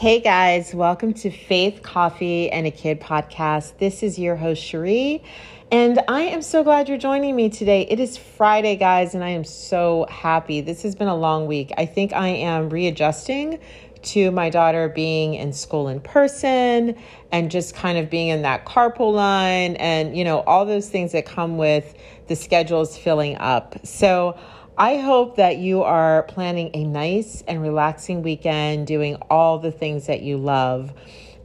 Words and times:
Hey 0.00 0.20
guys, 0.20 0.74
welcome 0.74 1.12
to 1.12 1.30
Faith, 1.30 1.82
Coffee, 1.82 2.50
and 2.50 2.66
a 2.66 2.70
Kid 2.70 3.02
podcast. 3.02 3.76
This 3.76 4.02
is 4.02 4.18
your 4.18 4.34
host, 4.34 4.64
Cherie, 4.64 5.22
and 5.70 6.00
I 6.08 6.22
am 6.22 6.40
so 6.40 6.64
glad 6.64 6.88
you're 6.88 6.96
joining 6.96 7.36
me 7.36 7.50
today. 7.50 7.82
It 7.82 8.00
is 8.00 8.16
Friday, 8.16 8.76
guys, 8.76 9.14
and 9.14 9.22
I 9.22 9.28
am 9.28 9.44
so 9.44 10.06
happy. 10.08 10.62
This 10.62 10.84
has 10.84 10.94
been 10.94 11.08
a 11.08 11.14
long 11.14 11.46
week. 11.46 11.70
I 11.76 11.84
think 11.84 12.14
I 12.14 12.28
am 12.28 12.70
readjusting 12.70 13.58
to 14.04 14.30
my 14.30 14.48
daughter 14.48 14.88
being 14.88 15.34
in 15.34 15.52
school 15.52 15.88
in 15.88 16.00
person 16.00 16.96
and 17.30 17.50
just 17.50 17.74
kind 17.74 17.98
of 17.98 18.08
being 18.08 18.28
in 18.28 18.40
that 18.40 18.64
carpool 18.64 19.12
line 19.12 19.76
and, 19.76 20.16
you 20.16 20.24
know, 20.24 20.40
all 20.40 20.64
those 20.64 20.88
things 20.88 21.12
that 21.12 21.26
come 21.26 21.58
with 21.58 21.94
the 22.28 22.36
schedules 22.36 22.96
filling 22.96 23.36
up. 23.36 23.76
So, 23.84 24.38
I 24.76 24.96
hope 24.96 25.36
that 25.36 25.58
you 25.58 25.82
are 25.82 26.22
planning 26.24 26.70
a 26.74 26.84
nice 26.84 27.42
and 27.46 27.60
relaxing 27.60 28.22
weekend, 28.22 28.86
doing 28.86 29.16
all 29.28 29.58
the 29.58 29.72
things 29.72 30.06
that 30.06 30.22
you 30.22 30.36
love. 30.36 30.92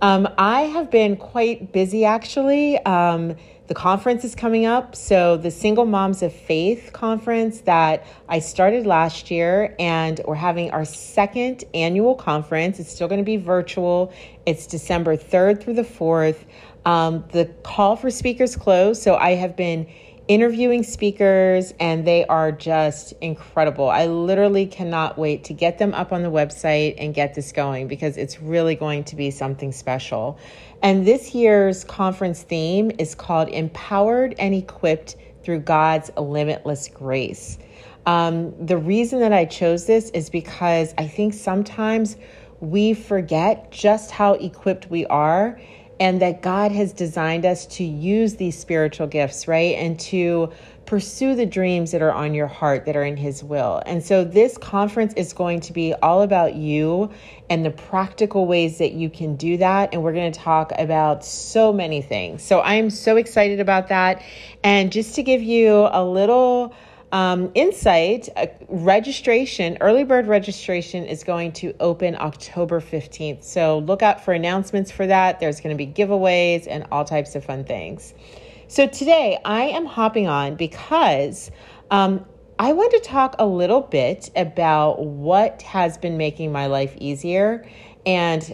Um, 0.01 0.27
I 0.37 0.61
have 0.61 0.91
been 0.91 1.17
quite 1.17 1.71
busy 1.71 2.05
actually. 2.05 2.77
Um, 2.85 3.35
the 3.67 3.73
conference 3.73 4.23
is 4.23 4.35
coming 4.35 4.67
up. 4.67 4.95
So, 4.95 5.37
the 5.37 5.49
Single 5.49 5.85
Moms 5.85 6.21
of 6.21 6.31
Faith 6.31 6.91
conference 6.93 7.61
that 7.61 8.05
I 8.29 8.37
started 8.37 8.85
last 8.85 9.31
year, 9.31 9.75
and 9.79 10.21
we're 10.27 10.35
having 10.35 10.69
our 10.69 10.85
second 10.85 11.63
annual 11.73 12.13
conference. 12.13 12.79
It's 12.79 12.91
still 12.91 13.07
going 13.07 13.21
to 13.21 13.25
be 13.25 13.37
virtual, 13.37 14.13
it's 14.45 14.67
December 14.67 15.17
3rd 15.17 15.63
through 15.63 15.73
the 15.73 15.81
4th. 15.81 16.45
Um, 16.85 17.25
the 17.31 17.45
call 17.63 17.95
for 17.95 18.11
speakers 18.11 18.55
closed. 18.55 19.01
So, 19.01 19.15
I 19.15 19.31
have 19.31 19.55
been 19.55 19.87
interviewing 20.27 20.83
speakers, 20.83 21.73
and 21.79 22.05
they 22.05 22.25
are 22.25 22.51
just 22.51 23.13
incredible. 23.21 23.89
I 23.89 24.07
literally 24.07 24.65
cannot 24.65 25.17
wait 25.17 25.43
to 25.45 25.53
get 25.53 25.77
them 25.77 25.93
up 25.93 26.11
on 26.11 26.23
the 26.23 26.31
website 26.31 26.95
and 26.97 27.13
get 27.13 27.35
this 27.35 27.51
going 27.51 27.87
because 27.87 28.17
it's 28.17 28.41
really 28.41 28.75
going 28.75 29.03
to 29.05 29.15
be 29.15 29.29
something 29.31 29.71
special. 29.71 30.39
And 30.81 31.05
this 31.05 31.35
year's 31.35 31.83
conference 31.83 32.41
theme 32.41 32.91
is 32.97 33.13
called 33.15 33.49
Empowered 33.49 34.35
and 34.39 34.55
Equipped 34.55 35.15
Through 35.43 35.59
God's 35.59 36.09
Limitless 36.17 36.87
Grace. 36.87 37.59
Um, 38.05 38.53
the 38.63 38.77
reason 38.77 39.19
that 39.19 39.33
I 39.33 39.45
chose 39.45 39.85
this 39.85 40.09
is 40.11 40.29
because 40.29 40.93
I 40.97 41.07
think 41.07 41.33
sometimes 41.33 42.17
we 42.59 42.93
forget 42.93 43.71
just 43.71 44.11
how 44.11 44.33
equipped 44.33 44.89
we 44.89 45.05
are 45.07 45.59
and 45.99 46.21
that 46.21 46.41
God 46.41 46.71
has 46.71 46.93
designed 46.93 47.45
us 47.45 47.65
to 47.67 47.83
use 47.83 48.35
these 48.35 48.57
spiritual 48.57 49.07
gifts, 49.07 49.47
right? 49.47 49.75
And 49.75 49.99
to 50.01 50.51
pursue 50.85 51.35
the 51.35 51.45
dreams 51.45 51.91
that 51.91 52.01
are 52.01 52.11
on 52.11 52.33
your 52.33 52.47
heart 52.47 52.85
that 52.85 52.95
are 52.95 53.03
in 53.03 53.17
His 53.17 53.43
will. 53.43 53.81
And 53.85 54.03
so, 54.03 54.23
this 54.23 54.57
conference 54.57 55.13
is 55.15 55.33
going 55.33 55.61
to 55.61 55.73
be 55.73 55.93
all 55.95 56.21
about 56.21 56.55
you 56.55 57.09
and 57.49 57.65
the 57.65 57.71
practical 57.71 58.45
ways 58.45 58.77
that 58.77 58.93
you 58.93 59.09
can 59.09 59.35
do 59.35 59.57
that. 59.57 59.93
And 59.93 60.03
we're 60.03 60.13
going 60.13 60.31
to 60.31 60.39
talk 60.39 60.71
about 60.77 61.25
so 61.25 61.73
many 61.73 62.01
things. 62.01 62.43
So, 62.43 62.59
I 62.59 62.75
am 62.75 62.89
so 62.89 63.17
excited 63.17 63.59
about 63.59 63.87
that. 63.87 64.21
And 64.63 64.91
just 64.91 65.15
to 65.15 65.23
give 65.23 65.41
you 65.41 65.87
a 65.91 66.03
little 66.03 66.73
um, 67.15 67.49
Insight 67.55 68.27
uh, 68.35 68.47
registration, 68.67 69.77
early 69.79 70.03
bird 70.03 70.27
registration 70.27 71.05
is 71.05 71.23
going 71.23 71.53
to 71.53 71.73
open 71.79 72.13
October 72.19 72.81
15th. 72.81 73.41
So 73.41 73.79
look 73.79 74.03
out 74.03 74.25
for 74.25 74.33
announcements 74.33 74.91
for 74.91 75.07
that. 75.07 75.39
There's 75.39 75.61
going 75.61 75.73
to 75.73 75.77
be 75.77 75.89
giveaways 75.89 76.67
and 76.69 76.85
all 76.91 77.05
types 77.05 77.33
of 77.35 77.45
fun 77.45 77.63
things. 77.63 78.13
So 78.67 78.85
today 78.85 79.39
I 79.45 79.61
am 79.61 79.85
hopping 79.85 80.27
on 80.27 80.57
because 80.57 81.51
um, 81.89 82.25
I 82.59 82.73
want 82.73 82.91
to 82.91 82.99
talk 82.99 83.37
a 83.39 83.45
little 83.45 83.79
bit 83.79 84.29
about 84.35 85.05
what 85.05 85.61
has 85.61 85.97
been 85.97 86.17
making 86.17 86.51
my 86.51 86.65
life 86.65 86.97
easier 86.97 87.65
and 88.05 88.53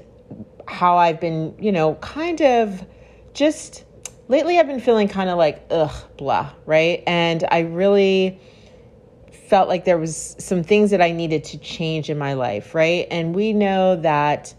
how 0.67 0.97
I've 0.97 1.19
been, 1.19 1.55
you 1.59 1.71
know, 1.71 1.95
kind 1.95 2.39
of 2.43 2.85
just 3.33 3.85
lately 4.31 4.57
I've 4.57 4.65
been 4.65 4.79
feeling 4.79 5.09
kind 5.09 5.29
of 5.29 5.37
like, 5.37 5.61
ugh, 5.69 5.93
blah, 6.17 6.53
right? 6.65 7.03
And 7.05 7.43
I 7.51 7.59
really 7.59 8.39
felt 9.49 9.67
like 9.67 9.83
there 9.83 9.97
was 9.97 10.37
some 10.39 10.63
things 10.63 10.91
that 10.91 11.01
I 11.01 11.11
needed 11.11 11.43
to 11.45 11.57
change 11.57 12.09
in 12.09 12.17
my 12.17 12.33
life, 12.33 12.73
right? 12.73 13.05
And 13.11 13.35
we 13.35 13.51
know 13.51 13.97
that 13.97 14.55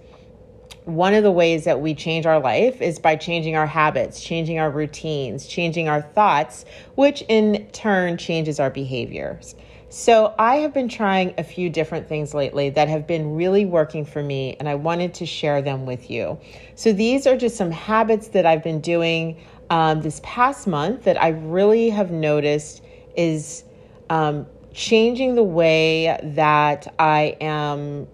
one 0.84 1.15
of 1.15 1.22
the 1.22 1.31
ways 1.31 1.65
that 1.65 1.81
we 1.81 1.94
change 1.94 2.27
our 2.27 2.38
life 2.38 2.83
is 2.83 2.99
by 2.99 3.16
changing 3.16 3.56
our 3.56 3.66
habits, 3.66 4.22
changing 4.22 4.59
our 4.59 4.71
routines, 4.71 5.47
changing 5.47 5.89
our 5.89 6.03
thoughts, 6.03 6.66
which 6.97 7.25
in 7.28 7.66
turn 7.72 8.19
changes 8.19 8.60
our 8.60 8.71
behaviors. 8.71 9.54
So, 9.89 10.34
I 10.39 10.56
have 10.56 10.72
been 10.72 10.89
trying 10.89 11.34
a 11.37 11.44
few 11.44 11.69
different 11.69 12.09
things 12.09 12.33
lately 12.33 12.71
that 12.71 12.89
have 12.89 13.06
been 13.06 13.34
really 13.34 13.66
working 13.66 14.06
for 14.06 14.22
me, 14.22 14.56
and 14.59 14.66
I 14.66 14.75
wanted 14.75 15.12
to 15.15 15.27
share 15.27 15.60
them 15.60 15.84
with 15.84 16.10
you. 16.10 16.39
So, 16.77 16.94
these 16.94 17.27
are 17.27 17.37
just 17.37 17.59
some 17.59 17.71
habits 17.71 18.28
that 18.28 18.47
I've 18.47 18.65
been 18.65 18.81
doing 18.81 19.37
um, 19.71 20.03
this 20.03 20.21
past 20.23 20.67
month 20.67 21.05
that 21.05 21.21
I 21.21 21.28
really 21.28 21.91
have 21.91 22.11
noticed 22.11 22.83
is 23.17 23.65
um, 24.11 24.47
changing 24.73 25.34
the 25.34 25.43
way 25.43 26.19
that 26.23 26.95
I 26.99 27.37
am 27.41 28.06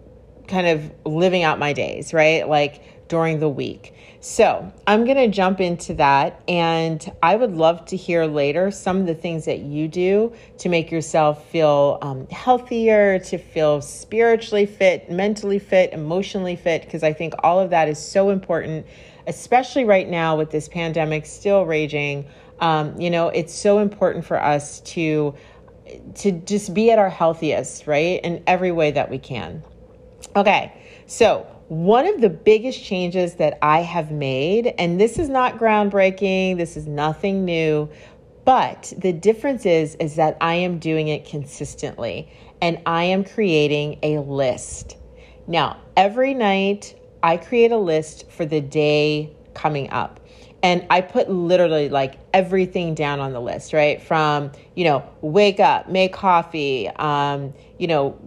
kind 0.46 0.66
of 0.66 0.92
living 1.04 1.42
out 1.42 1.58
my 1.58 1.72
days, 1.72 2.12
right? 2.12 2.48
Like 2.48 3.08
during 3.08 3.40
the 3.40 3.48
week. 3.48 3.94
So 4.20 4.72
I'm 4.86 5.04
going 5.04 5.16
to 5.16 5.28
jump 5.28 5.60
into 5.60 5.94
that. 5.94 6.42
And 6.48 7.10
I 7.22 7.36
would 7.36 7.54
love 7.54 7.84
to 7.86 7.96
hear 7.96 8.26
later 8.26 8.70
some 8.70 8.98
of 8.98 9.06
the 9.06 9.14
things 9.14 9.44
that 9.44 9.60
you 9.60 9.88
do 9.88 10.32
to 10.58 10.68
make 10.68 10.90
yourself 10.90 11.48
feel 11.50 11.98
um, 12.02 12.26
healthier, 12.28 13.18
to 13.20 13.38
feel 13.38 13.80
spiritually 13.80 14.66
fit, 14.66 15.10
mentally 15.10 15.58
fit, 15.58 15.92
emotionally 15.92 16.56
fit, 16.56 16.82
because 16.82 17.02
I 17.02 17.12
think 17.12 17.34
all 17.42 17.60
of 17.60 17.70
that 17.70 17.88
is 17.88 17.98
so 17.98 18.30
important 18.30 18.86
especially 19.28 19.84
right 19.84 20.08
now 20.08 20.36
with 20.36 20.50
this 20.50 20.68
pandemic 20.68 21.26
still 21.26 21.64
raging. 21.64 22.26
Um, 22.60 23.00
you 23.00 23.10
know, 23.10 23.28
it's 23.28 23.54
so 23.54 23.78
important 23.78 24.24
for 24.24 24.42
us 24.42 24.80
to 24.80 25.34
to 26.16 26.32
just 26.32 26.74
be 26.74 26.90
at 26.90 26.98
our 26.98 27.08
healthiest, 27.08 27.86
right? 27.86 28.20
In 28.22 28.42
every 28.46 28.72
way 28.72 28.90
that 28.90 29.08
we 29.10 29.18
can. 29.18 29.62
Okay. 30.36 30.72
So, 31.06 31.46
one 31.68 32.06
of 32.06 32.20
the 32.20 32.30
biggest 32.30 32.82
changes 32.82 33.34
that 33.34 33.58
I 33.62 33.80
have 33.80 34.10
made, 34.10 34.74
and 34.78 35.00
this 35.00 35.18
is 35.18 35.28
not 35.28 35.58
groundbreaking, 35.58 36.56
this 36.56 36.76
is 36.76 36.86
nothing 36.86 37.44
new, 37.44 37.88
but 38.44 38.92
the 38.96 39.12
difference 39.12 39.66
is 39.66 39.94
is 39.96 40.16
that 40.16 40.36
I 40.40 40.54
am 40.54 40.78
doing 40.78 41.08
it 41.08 41.26
consistently 41.26 42.30
and 42.60 42.80
I 42.86 43.04
am 43.04 43.24
creating 43.24 43.98
a 44.02 44.18
list. 44.18 44.96
Now, 45.46 45.78
every 45.96 46.34
night 46.34 46.97
I 47.22 47.36
create 47.36 47.72
a 47.72 47.78
list 47.78 48.30
for 48.30 48.46
the 48.46 48.60
day 48.60 49.32
coming 49.54 49.90
up. 49.90 50.20
And 50.62 50.84
I 50.90 51.02
put 51.02 51.30
literally 51.30 51.88
like 51.88 52.18
everything 52.34 52.94
down 52.94 53.20
on 53.20 53.32
the 53.32 53.40
list, 53.40 53.72
right? 53.72 54.02
From, 54.02 54.50
you 54.74 54.84
know, 54.84 55.08
wake 55.20 55.60
up, 55.60 55.88
make 55.88 56.12
coffee, 56.12 56.88
um, 56.96 57.54
you 57.78 57.86
know, 57.86 58.18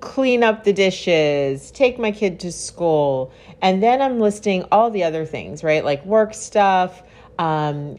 clean 0.00 0.42
up 0.42 0.64
the 0.64 0.72
dishes, 0.72 1.70
take 1.70 1.98
my 1.98 2.12
kid 2.12 2.40
to 2.40 2.52
school. 2.52 3.32
And 3.60 3.82
then 3.82 4.00
I'm 4.00 4.20
listing 4.20 4.64
all 4.70 4.90
the 4.90 5.02
other 5.02 5.26
things, 5.26 5.64
right? 5.64 5.84
Like 5.84 6.04
work 6.04 6.32
stuff, 6.32 7.02
um, 7.38 7.98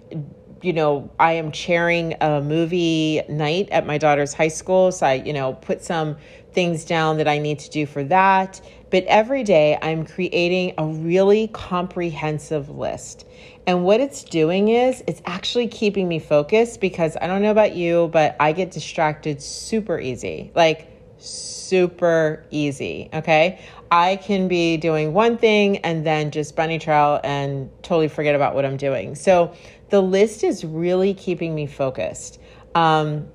you 0.62 0.74
know, 0.74 1.10
I 1.20 1.34
am 1.34 1.52
chairing 1.52 2.16
a 2.22 2.42
movie 2.42 3.22
night 3.28 3.70
at 3.70 3.86
my 3.86 3.98
daughter's 3.98 4.34
high 4.34 4.48
school. 4.48 4.92
So 4.92 5.06
I, 5.06 5.14
you 5.14 5.34
know, 5.34 5.54
put 5.54 5.84
some 5.84 6.18
things 6.54 6.86
down 6.86 7.18
that 7.18 7.28
I 7.28 7.38
need 7.38 7.60
to 7.60 7.70
do 7.70 7.86
for 7.86 8.04
that. 8.06 8.62
But 8.90 9.06
every 9.06 9.44
day 9.44 9.78
I'm 9.82 10.06
creating 10.06 10.74
a 10.78 10.86
really 10.86 11.48
comprehensive 11.48 12.70
list. 12.70 13.26
And 13.66 13.84
what 13.84 14.02
it's 14.02 14.24
doing 14.24 14.70
is 14.70 15.04
it's 15.08 15.22
actually 15.26 15.68
keeping 15.68 16.08
me 16.08 16.20
focused 16.20 16.82
because 16.82 17.16
I 17.22 17.28
don't 17.28 17.42
know 17.42 17.52
about 17.52 17.76
you, 17.76 18.10
but 18.12 18.36
I 18.40 18.52
get 18.52 18.72
distracted 18.72 19.42
super 19.42 20.00
easy. 20.00 20.52
Like, 20.56 20.88
super 21.18 22.44
easy. 22.50 23.10
Okay. 23.14 23.60
I 23.92 24.16
can 24.16 24.48
be 24.48 24.78
doing 24.78 25.14
one 25.14 25.38
thing 25.38 25.78
and 25.80 26.06
then 26.06 26.32
just 26.32 26.56
bunny 26.56 26.80
trail 26.80 27.20
and 27.24 27.70
totally 27.84 28.08
forget 28.08 28.36
about 28.36 28.56
what 28.56 28.66
I'm 28.66 28.78
doing. 28.78 29.16
So 29.16 29.54
the 29.92 30.02
list 30.02 30.44
is 30.44 30.66
really 30.66 31.14
keeping 31.14 31.54
me 31.54 31.68
focused. 31.68 32.40
Um, 32.74 33.28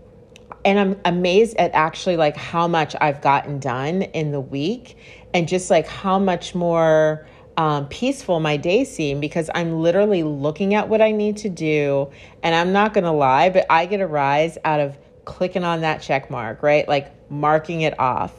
and 0.64 0.80
I'm 0.80 1.00
amazed 1.04 1.56
at 1.58 1.70
actually 1.74 2.16
like 2.16 2.36
how 2.36 2.66
much 2.66 2.96
I've 3.00 3.20
gotten 3.20 3.60
done 3.60 4.02
in 4.02 4.32
the 4.32 4.40
week 4.40 4.96
and 5.32 5.46
just 5.46 5.70
like 5.70 5.86
how 5.86 6.18
much 6.18 6.54
more 6.54 7.28
um, 7.56 7.86
peaceful 7.88 8.40
my 8.40 8.56
day 8.56 8.84
seem 8.84 9.20
because 9.20 9.48
I'm 9.54 9.80
literally 9.80 10.22
looking 10.22 10.74
at 10.74 10.88
what 10.88 11.00
I 11.00 11.12
need 11.12 11.36
to 11.38 11.48
do. 11.48 12.10
And 12.42 12.54
I'm 12.54 12.72
not 12.72 12.94
going 12.94 13.04
to 13.04 13.12
lie, 13.12 13.50
but 13.50 13.66
I 13.70 13.86
get 13.86 14.00
a 14.00 14.06
rise 14.06 14.58
out 14.64 14.80
of 14.80 14.98
clicking 15.24 15.62
on 15.62 15.82
that 15.82 16.02
check 16.02 16.30
mark, 16.30 16.62
right? 16.62 16.88
Like 16.88 17.30
marking 17.30 17.82
it 17.82 17.98
off. 18.00 18.32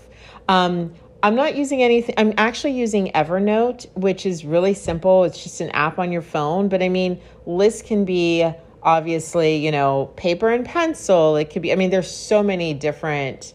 Um, 0.48 0.94
I'm 1.24 1.36
not 1.36 1.56
using 1.56 1.82
anything. 1.82 2.16
I'm 2.18 2.34
actually 2.38 2.74
using 2.74 3.12
Evernote, 3.14 3.88
which 3.96 4.26
is 4.26 4.46
really 4.46 4.74
simple. 4.74 5.24
It's 5.24 5.42
just 5.42 5.62
an 5.62 5.70
app 5.72 6.00
on 6.00 6.12
your 6.12 6.22
phone. 6.22 6.70
But 6.70 6.84
I 6.84 6.90
mean, 6.90 7.20
lists 7.46 7.82
can 7.82 8.06
be 8.06 8.50
obviously, 8.84 9.58
you 9.58 9.72
know, 9.72 10.12
paper 10.16 10.50
and 10.50 10.66
pencil. 10.66 11.36
It 11.36 11.50
could 11.50 11.62
be, 11.62 11.72
I 11.72 11.76
mean, 11.76 11.90
there's 11.90 12.10
so 12.10 12.44
many 12.44 12.74
different 12.74 13.54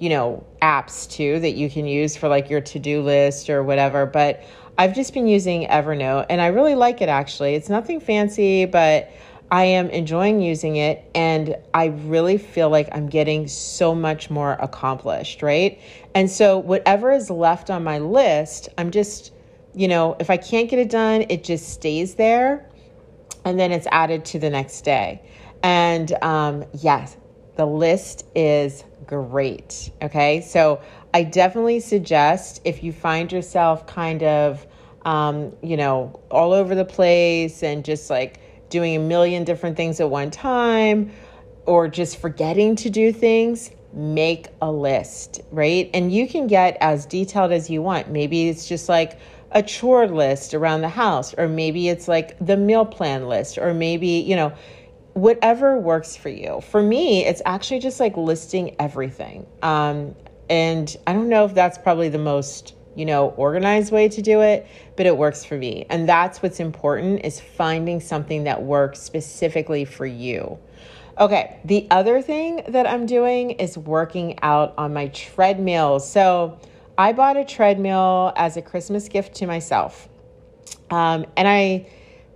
you 0.00 0.08
know, 0.08 0.44
apps 0.62 1.08
too 1.08 1.38
that 1.40 1.52
you 1.52 1.70
can 1.70 1.86
use 1.86 2.16
for 2.16 2.26
like 2.26 2.50
your 2.50 2.62
to 2.62 2.78
do 2.78 3.02
list 3.02 3.48
or 3.48 3.62
whatever. 3.62 4.06
But 4.06 4.42
I've 4.76 4.94
just 4.94 5.12
been 5.12 5.28
using 5.28 5.66
Evernote 5.68 6.26
and 6.30 6.40
I 6.40 6.46
really 6.46 6.74
like 6.74 7.02
it 7.02 7.08
actually. 7.08 7.54
It's 7.54 7.68
nothing 7.68 8.00
fancy, 8.00 8.64
but 8.64 9.12
I 9.50 9.64
am 9.64 9.90
enjoying 9.90 10.40
using 10.40 10.76
it 10.76 11.04
and 11.14 11.54
I 11.74 11.86
really 11.86 12.38
feel 12.38 12.70
like 12.70 12.88
I'm 12.92 13.08
getting 13.08 13.46
so 13.46 13.94
much 13.94 14.30
more 14.30 14.52
accomplished, 14.52 15.42
right? 15.42 15.78
And 16.14 16.30
so, 16.30 16.58
whatever 16.58 17.12
is 17.12 17.30
left 17.30 17.70
on 17.70 17.84
my 17.84 17.98
list, 17.98 18.68
I'm 18.76 18.90
just, 18.90 19.32
you 19.74 19.88
know, 19.88 20.16
if 20.18 20.28
I 20.30 20.36
can't 20.36 20.68
get 20.68 20.78
it 20.78 20.90
done, 20.90 21.24
it 21.28 21.44
just 21.44 21.68
stays 21.68 22.14
there 22.14 22.66
and 23.44 23.58
then 23.58 23.72
it's 23.72 23.86
added 23.90 24.24
to 24.26 24.38
the 24.38 24.50
next 24.50 24.82
day. 24.82 25.22
And 25.62 26.12
um, 26.22 26.64
yes, 26.74 27.16
the 27.56 27.66
list 27.66 28.24
is 28.34 28.84
great. 29.06 29.90
Okay. 30.02 30.40
So 30.40 30.80
I 31.12 31.24
definitely 31.24 31.80
suggest 31.80 32.60
if 32.64 32.82
you 32.82 32.92
find 32.92 33.30
yourself 33.30 33.86
kind 33.86 34.22
of, 34.22 34.66
um, 35.02 35.52
you 35.62 35.76
know, 35.76 36.20
all 36.30 36.52
over 36.52 36.74
the 36.74 36.84
place 36.84 37.62
and 37.62 37.84
just 37.84 38.10
like 38.10 38.40
doing 38.68 38.96
a 38.96 39.00
million 39.00 39.44
different 39.44 39.76
things 39.76 40.00
at 40.00 40.08
one 40.08 40.30
time 40.30 41.12
or 41.66 41.88
just 41.88 42.18
forgetting 42.18 42.76
to 42.76 42.90
do 42.90 43.12
things, 43.12 43.70
make 43.92 44.48
a 44.62 44.70
list, 44.70 45.40
right? 45.50 45.90
And 45.92 46.12
you 46.12 46.28
can 46.28 46.46
get 46.46 46.76
as 46.80 47.06
detailed 47.06 47.52
as 47.52 47.68
you 47.68 47.82
want. 47.82 48.10
Maybe 48.10 48.48
it's 48.48 48.68
just 48.68 48.88
like, 48.88 49.18
a 49.52 49.62
chore 49.62 50.06
list 50.06 50.54
around 50.54 50.80
the 50.80 50.88
house, 50.88 51.34
or 51.34 51.48
maybe 51.48 51.88
it's 51.88 52.06
like 52.06 52.38
the 52.44 52.56
meal 52.56 52.86
plan 52.86 53.26
list, 53.26 53.58
or 53.58 53.74
maybe, 53.74 54.06
you 54.06 54.36
know, 54.36 54.52
whatever 55.14 55.76
works 55.76 56.16
for 56.16 56.28
you. 56.28 56.60
For 56.60 56.82
me, 56.82 57.26
it's 57.26 57.42
actually 57.44 57.80
just 57.80 57.98
like 57.98 58.16
listing 58.16 58.76
everything. 58.78 59.46
Um, 59.62 60.14
and 60.48 60.96
I 61.06 61.12
don't 61.12 61.28
know 61.28 61.44
if 61.44 61.54
that's 61.54 61.78
probably 61.78 62.08
the 62.08 62.18
most, 62.18 62.74
you 62.94 63.04
know, 63.04 63.30
organized 63.30 63.92
way 63.92 64.08
to 64.08 64.22
do 64.22 64.40
it, 64.40 64.66
but 64.96 65.06
it 65.06 65.16
works 65.16 65.44
for 65.44 65.56
me. 65.56 65.86
And 65.90 66.08
that's 66.08 66.42
what's 66.42 66.60
important 66.60 67.24
is 67.24 67.40
finding 67.40 68.00
something 68.00 68.44
that 68.44 68.62
works 68.62 69.00
specifically 69.00 69.84
for 69.84 70.06
you. 70.06 70.58
Okay, 71.18 71.58
the 71.64 71.86
other 71.90 72.22
thing 72.22 72.62
that 72.68 72.86
I'm 72.86 73.06
doing 73.06 73.50
is 73.52 73.76
working 73.76 74.38
out 74.42 74.74
on 74.78 74.92
my 74.92 75.08
treadmill. 75.08 76.00
So 76.00 76.58
I 76.96 77.12
bought 77.12 77.36
a 77.36 77.44
treadmill 77.44 78.32
as 78.36 78.56
a 78.56 78.62
Christmas 78.62 79.08
gift 79.08 79.34
to 79.36 79.46
myself. 79.46 80.08
Um, 80.90 81.26
and 81.36 81.46
I 81.46 81.86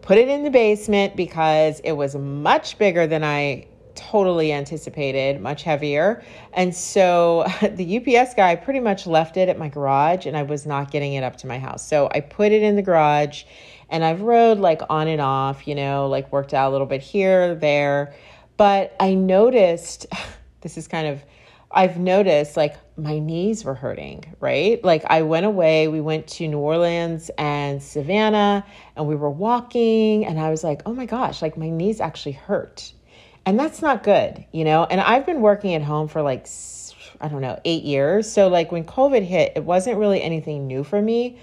put 0.03 0.19
it 0.19 0.29
in 0.29 0.44
the 0.44 0.50
basement 0.50 1.17
because 1.17 1.81
it 1.81 1.93
was 1.93 2.15
much 2.15 2.79
bigger 2.79 3.06
than 3.06 3.25
I 3.25 3.67
totally 3.94 4.53
anticipated, 4.53 5.41
much 5.41 5.62
heavier. 5.62 6.23
And 6.53 6.75
so 6.75 7.44
the 7.62 7.99
UPS 7.99 8.35
guy 8.35 8.56
pretty 8.56 8.81
much 8.81 9.06
left 9.06 9.37
it 9.37 9.49
at 9.49 9.59
my 9.59 9.69
garage 9.69 10.26
and 10.26 10.37
I 10.37 10.43
was 10.43 10.67
not 10.67 10.91
getting 10.91 11.15
it 11.15 11.23
up 11.23 11.37
to 11.38 11.47
my 11.47 11.59
house. 11.59 11.87
So 11.87 12.09
I 12.12 12.21
put 12.21 12.53
it 12.53 12.62
in 12.62 12.76
the 12.76 12.82
garage 12.82 13.44
and 13.88 14.05
I've 14.05 14.23
rode 14.23 14.59
like 14.59 14.82
on 14.88 15.09
and 15.09 15.21
off, 15.21 15.67
you 15.67 15.75
know, 15.75 16.09
like 16.09 16.32
worked 16.32 16.55
out 16.55 16.71
a 16.71 16.73
little 16.73 16.87
bit 16.87 17.00
here, 17.00 17.55
there. 17.55 18.15
But 18.56 18.95
I 19.01 19.15
noticed 19.15 20.06
this 20.61 20.77
is 20.77 20.89
kind 20.89 21.09
of 21.09 21.23
I've 21.75 21.99
noticed 21.99 22.56
like 22.56 22.77
my 22.97 23.19
knees 23.19 23.65
were 23.65 23.75
hurting, 23.75 24.37
right? 24.39 24.83
Like 24.85 25.05
I 25.06 25.23
went 25.23 25.45
away, 25.45 25.89
we 25.89 26.01
went 26.01 26.29
to 26.29 26.47
New 26.47 26.59
Orleans 26.59 27.33
and 27.37 27.83
Savannah, 27.83 28.65
and 28.95 29.09
we 29.09 29.17
were 29.17 29.31
walking, 29.31 30.25
and 30.25 30.39
I 30.39 30.51
was 30.51 30.62
like, 30.62 30.83
oh 30.87 30.95
my 30.95 31.06
gosh, 31.06 31.43
like 31.43 31.56
my 31.56 31.69
knees 31.69 32.01
actually 32.01 32.33
hurt. 32.33 32.93
And 33.45 33.59
that's 33.59 33.83
not 33.83 34.05
good, 34.05 34.45
you 34.53 34.65
know? 34.65 34.85
And 34.85 35.00
I've 35.00 35.27
been 35.27 35.41
working 35.41 35.75
at 35.75 35.83
home 35.83 36.07
for 36.07 36.23
like, 36.23 36.47
I 37.21 37.29
don't 37.29 37.41
know, 37.41 37.61
eight 37.65 37.83
years. 37.83 38.31
So 38.31 38.49
like 38.49 38.71
when 38.71 38.85
COVID 38.85 39.23
hit, 39.25 39.55
it 39.57 39.65
wasn't 39.65 39.99
really 39.99 40.23
anything 40.23 40.67
new 40.69 40.85
for 40.85 41.03
me. 41.03 41.41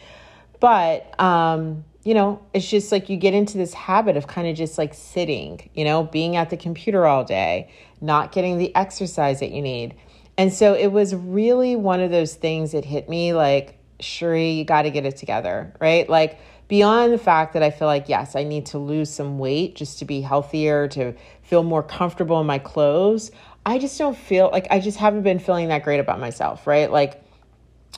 But, 0.62 1.20
um, 1.20 1.84
you 2.04 2.14
know, 2.14 2.44
it's 2.54 2.68
just 2.68 2.92
like 2.92 3.10
you 3.10 3.18
get 3.18 3.34
into 3.34 3.58
this 3.58 3.74
habit 3.74 4.18
of 4.18 4.28
kind 4.28 4.48
of 4.48 4.56
just 4.56 4.78
like 4.78 4.94
sitting, 4.94 5.70
you 5.74 5.84
know, 5.84 6.04
being 6.04 6.36
at 6.36 6.50
the 6.50 6.58
computer 6.58 7.06
all 7.06 7.24
day, 7.24 7.70
not 8.00 8.32
getting 8.32 8.58
the 8.58 8.76
exercise 8.76 9.40
that 9.40 9.52
you 9.52 9.62
need. 9.62 9.96
And 10.38 10.52
so 10.52 10.74
it 10.74 10.88
was 10.88 11.14
really 11.14 11.76
one 11.76 12.00
of 12.00 12.10
those 12.10 12.34
things 12.34 12.72
that 12.72 12.86
hit 12.86 13.08
me 13.08 13.34
like, 13.34 13.78
Cherie, 14.00 14.54
you 14.54 14.66
got 14.66 14.84
to 14.84 14.90
get 14.90 15.06
it 15.06 15.18
together, 15.18 15.74
right? 15.80 16.10
Like, 16.10 16.40
beyond 16.68 17.14
the 17.14 17.18
fact 17.20 17.54
that 17.54 17.62
I 17.62 17.70
feel 17.70 17.88
like, 17.88 18.10
yes, 18.10 18.36
I 18.36 18.44
need 18.44 18.66
to 18.68 18.80
lose 18.80 19.12
some 19.12 19.38
weight 19.38 19.76
just 19.76 20.00
to 20.00 20.06
be 20.06 20.22
healthier, 20.22 20.88
to 20.90 21.14
feel 21.44 21.62
more 21.62 21.84
comfortable 21.84 22.40
in 22.42 22.48
my 22.48 22.58
clothes, 22.58 23.30
I 23.64 23.78
just 23.78 24.00
don't 24.00 24.18
feel 24.18 24.50
like 24.52 24.66
I 24.72 24.80
just 24.80 24.98
haven't 24.98 25.22
been 25.22 25.38
feeling 25.38 25.68
that 25.68 25.84
great 25.84 26.00
about 26.00 26.20
myself, 26.20 26.66
right? 26.66 26.90
Like, 26.90 27.24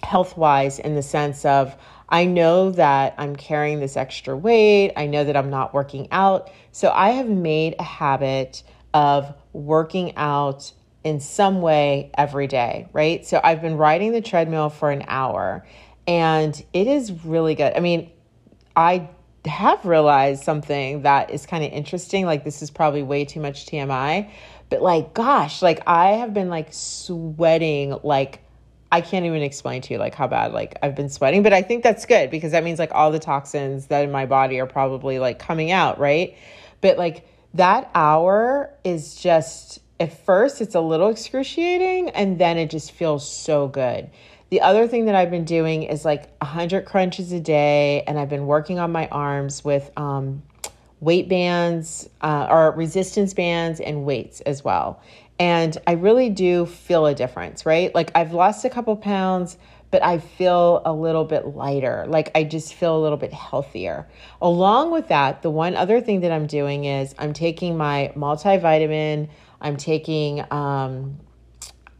health 0.02 0.36
wise, 0.36 0.80
in 0.80 0.96
the 0.96 1.04
sense 1.04 1.46
of, 1.46 1.78
I 2.14 2.26
know 2.26 2.70
that 2.70 3.16
I'm 3.18 3.36
carrying 3.36 3.80
this 3.80 3.98
extra 3.98 4.38
weight. 4.38 4.94
I 4.96 5.08
know 5.08 5.24
that 5.24 5.36
I'm 5.36 5.50
not 5.50 5.74
working 5.74 6.08
out. 6.12 6.52
So 6.72 6.92
I 6.92 7.10
have 7.10 7.28
made 7.28 7.76
a 7.80 7.84
habit 7.84 8.62
of 8.94 9.34
working 9.52 10.16
out 10.16 10.72
in 11.04 11.20
some 11.20 11.60
way 11.60 12.12
every 12.16 12.46
day, 12.46 12.88
right? 12.94 13.26
So 13.26 13.42
I've 13.44 13.64
been 13.64 13.78
riding 13.78 14.12
the 14.12 14.22
treadmill 14.22 14.70
for 14.70 14.92
an 14.92 15.04
hour 15.08 15.66
and 16.08 16.64
it 16.72 16.86
is 16.86 17.12
really 17.26 17.56
good. 17.56 17.74
I 17.76 17.80
mean, 17.80 18.12
I 18.76 19.10
have 19.46 19.84
realized 19.84 20.44
something 20.44 21.02
that 21.02 21.32
is 21.32 21.48
kind 21.48 21.64
of 21.64 21.72
interesting. 21.72 22.28
Like, 22.28 22.44
this 22.44 22.62
is 22.62 22.70
probably 22.70 23.02
way 23.02 23.26
too 23.26 23.40
much 23.40 23.66
TMI, 23.66 24.30
but 24.70 24.84
like, 24.84 25.16
gosh, 25.16 25.64
like 25.64 25.82
I 25.88 26.12
have 26.12 26.32
been 26.32 26.50
like 26.50 26.68
sweating, 26.74 27.98
like, 28.04 28.44
I 28.94 29.02
can't 29.02 29.26
even 29.26 29.42
explain 29.42 29.82
to 29.82 29.94
you 29.96 29.98
like 29.98 30.14
how 30.14 30.28
bad 30.28 30.54
like 30.54 30.78
I've 30.84 30.94
been 30.94 31.10
sweating, 31.10 31.42
but 31.42 31.52
I 31.52 31.64
think 31.64 31.84
that's 31.84 32.06
good 32.06 32.30
because 32.30 32.52
that 32.52 32.64
means 32.64 32.78
like 32.78 32.92
all 32.94 33.12
the 33.12 33.18
toxins 33.18 33.88
that 33.88 34.04
in 34.04 34.12
my 34.12 34.28
body 34.28 34.60
are 34.60 34.68
probably 34.68 35.18
like 35.18 35.40
coming 35.40 35.72
out, 35.72 35.98
right? 35.98 36.38
But 36.80 37.00
like 37.00 37.28
that 37.56 37.90
hour 37.96 38.72
is 38.84 39.16
just 39.16 39.80
at 40.00 40.14
first 40.26 40.62
it's 40.62 40.76
a 40.76 40.80
little 40.80 41.10
excruciating 41.10 42.10
and 42.12 42.38
then 42.38 42.60
it 42.60 42.70
just 42.70 42.92
feels 42.92 43.28
so 43.28 43.68
good. 43.68 44.12
The 44.52 44.62
other 44.62 44.88
thing 44.88 45.06
that 45.06 45.16
I've 45.16 45.32
been 45.32 45.46
doing 45.46 45.82
is 45.82 46.06
like 46.06 46.30
100 46.44 46.86
crunches 46.86 47.32
a 47.32 47.40
day, 47.40 48.04
and 48.06 48.20
I've 48.20 48.30
been 48.30 48.46
working 48.46 48.78
on 48.78 48.92
my 48.92 49.08
arms 49.08 49.66
with 49.66 49.90
um, 49.98 50.44
weight 51.00 51.28
bands 51.28 52.08
uh, 52.22 52.46
or 52.48 52.70
resistance 52.74 53.34
bands 53.34 53.80
and 53.80 54.06
weights 54.06 54.42
as 54.42 54.64
well. 54.64 55.02
And 55.40 55.78
I 55.88 55.94
really 55.94 56.30
do 56.30 56.66
feel 56.66 57.06
a 57.06 57.16
difference, 57.16 57.66
right? 57.66 57.94
Like 57.94 58.12
I've 58.16 58.34
lost 58.34 58.66
a 58.66 58.70
couple 58.70 58.96
pounds, 58.96 59.58
but 59.92 60.04
I 60.04 60.20
feel 60.20 60.82
a 60.86 60.94
little 60.94 61.26
bit 61.26 61.48
lighter. 61.48 62.06
Like 62.08 62.32
I 62.36 62.44
just 62.44 62.74
feel 62.76 62.98
a 62.98 63.02
little 63.02 63.18
bit 63.18 63.34
healthier. 63.34 64.08
Along 64.42 64.92
with 64.92 65.10
that, 65.10 65.42
the 65.42 65.50
one 65.50 65.76
other 65.76 66.02
thing 66.02 66.22
that 66.22 66.32
I'm 66.32 66.48
doing 66.48 66.86
is 66.86 67.14
I'm 67.18 67.34
taking 67.34 67.78
my 67.78 68.12
multivitamin 68.16 69.30
I'm 69.64 69.78
taking 69.78 70.42
um, 70.52 71.20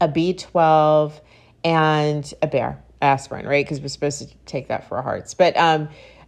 a 0.02 0.10
B12 0.10 1.14
and 1.64 2.34
a 2.42 2.48
bear 2.48 2.84
aspirin, 3.02 3.48
right? 3.48 3.66
Because 3.66 3.80
we're 3.80 3.88
supposed 3.88 4.20
to 4.20 4.36
take 4.46 4.68
that 4.68 4.88
for 4.88 4.98
our 4.98 5.04
hearts. 5.04 5.34
But 5.34 5.56
um, 5.56 5.88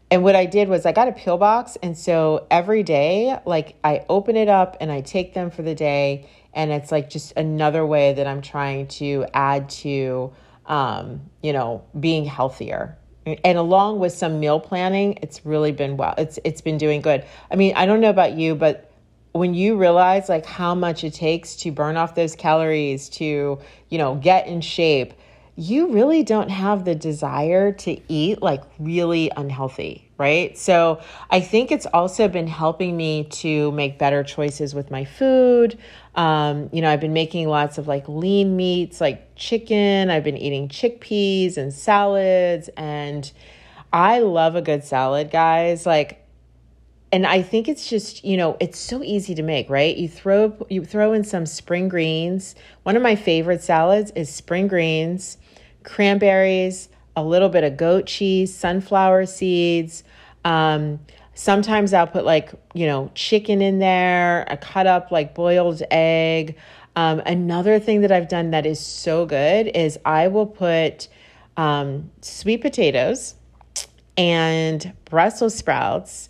and 0.09 0.24
what 0.24 0.35
I 0.35 0.45
did 0.45 0.69
was 0.69 0.85
I 0.85 0.93
got 0.93 1.09
a 1.09 1.12
pill 1.12 1.38
box, 1.38 1.77
and 1.83 1.97
so 1.97 2.47
every 2.50 2.83
day, 2.83 3.38
like 3.45 3.75
I 3.83 4.05
open 4.07 4.38
it 4.38 4.47
up 4.47 4.77
and 4.79 4.91
I 4.91 5.01
take 5.01 5.33
them 5.33 5.51
for 5.51 5.62
the 5.62 5.75
day, 5.75 6.29
and 6.55 6.71
it's 6.71 6.91
like 6.91 7.09
just 7.09 7.33
another 7.35 7.85
way 7.85 8.13
that 8.13 8.25
I'm 8.25 8.41
trying 8.41 8.88
to 8.88 9.25
add 9.33 9.69
to, 9.69 10.33
um, 10.65 11.21
you 11.43 11.53
know, 11.53 11.83
being 12.00 12.25
healthier. 12.25 12.97
And 13.25 13.57
along 13.57 14.00
with 14.00 14.13
some 14.13 14.39
meal 14.39 14.59
planning, 14.59 15.19
it's 15.21 15.45
really 15.45 15.71
been 15.71 15.97
well. 15.97 16.15
It's 16.17 16.39
it's 16.43 16.62
been 16.62 16.77
doing 16.77 17.01
good. 17.01 17.25
I 17.51 17.55
mean, 17.55 17.74
I 17.75 17.85
don't 17.85 18.00
know 18.00 18.09
about 18.09 18.33
you, 18.33 18.55
but 18.55 18.91
when 19.35 19.53
you 19.53 19.75
realize 19.75 20.29
like 20.29 20.45
how 20.45 20.74
much 20.74 21.03
it 21.03 21.13
takes 21.13 21.57
to 21.57 21.71
burn 21.71 21.97
off 21.97 22.15
those 22.15 22.38
calories 22.38 23.09
to 23.09 23.59
you 23.89 23.97
know 23.97 24.15
get 24.15 24.47
in 24.47 24.62
shape 24.62 25.13
you 25.57 25.91
really 25.91 26.24
don't 26.24 26.50
have 26.50 26.85
the 26.85 26.95
desire 26.95 27.74
to 27.74 28.00
eat 28.07 28.41
like 28.41 28.63
really 28.79 29.29
unhealthy 29.35 30.04
right? 30.17 30.57
So 30.57 31.01
i 31.29 31.39
think 31.39 31.72
it's 31.72 31.86
also 31.88 32.27
been 32.27 32.48
helping 32.48 32.95
me 32.95 33.25
to 33.25 33.72
make 33.74 34.00
better 34.00 34.24
choices 34.24 34.74
with 34.74 34.91
my 34.91 35.05
food. 35.05 35.77
Um, 36.15 36.69
you 36.72 36.81
know 36.81 36.89
i've 36.89 37.01
been 37.01 37.13
making 37.13 37.50
lots 37.50 37.77
of 37.77 37.88
like 37.88 38.07
lean 38.07 38.55
meats 38.55 39.01
like 39.01 39.36
chicken. 39.36 40.10
I've 40.10 40.24
been 40.24 40.38
eating 40.38 40.69
chickpeas 40.69 41.57
and 41.57 41.74
salads. 41.74 42.69
And 42.77 43.31
i 43.91 44.19
love 44.19 44.55
a 44.55 44.62
good 44.62 44.84
salad 44.84 45.31
guys. 45.31 45.86
Like 45.86 46.25
and 47.12 47.25
I 47.25 47.43
think 47.43 47.69
it's 47.69 47.89
just, 47.89 48.25
you 48.25 48.36
know, 48.36 48.57
it's 48.60 48.77
so 48.77 49.01
easy 49.01 49.36
to 49.36 49.41
make, 49.41 49.69
right? 49.69 49.95
You 49.95 50.10
throw 50.10 50.53
you 50.69 50.84
throw 50.84 51.13
in 51.13 51.24
some 51.24 51.45
spring 51.45 51.88
greens. 51.88 52.55
One 52.84 52.98
of 52.98 53.01
my 53.03 53.15
favorite 53.15 53.63
salads 53.63 54.12
is 54.17 54.29
spring 54.29 54.67
greens, 54.67 55.38
cranberries, 55.84 56.89
a 57.15 57.24
little 57.24 57.50
bit 57.50 57.63
of 57.63 57.77
goat 57.77 58.05
cheese, 58.05 58.53
sunflower 58.53 59.25
seeds. 59.25 60.03
Um, 60.43 61.00
sometimes 61.34 61.93
I'll 61.93 62.07
put 62.07 62.25
like, 62.25 62.51
you 62.74 62.86
know, 62.88 63.12
chicken 63.15 63.62
in 63.62 63.79
there, 63.79 64.45
a 64.50 64.57
cut 64.57 64.88
up 64.88 65.12
like 65.12 65.36
boiled 65.36 65.81
egg. 65.91 66.55
Um, 66.95 67.22
another 67.25 67.79
thing 67.79 68.01
that 68.01 68.12
I've 68.12 68.29
done 68.29 68.51
that 68.51 68.65
is 68.65 68.79
so 68.79 69.25
good 69.25 69.67
is 69.67 70.00
I 70.05 70.27
will 70.29 70.45
put 70.45 71.07
um, 71.57 72.12
sweet 72.22 72.62
potatoes 72.62 73.36
and 74.17 74.93
Brussels 75.05 75.55
sprouts, 75.55 76.29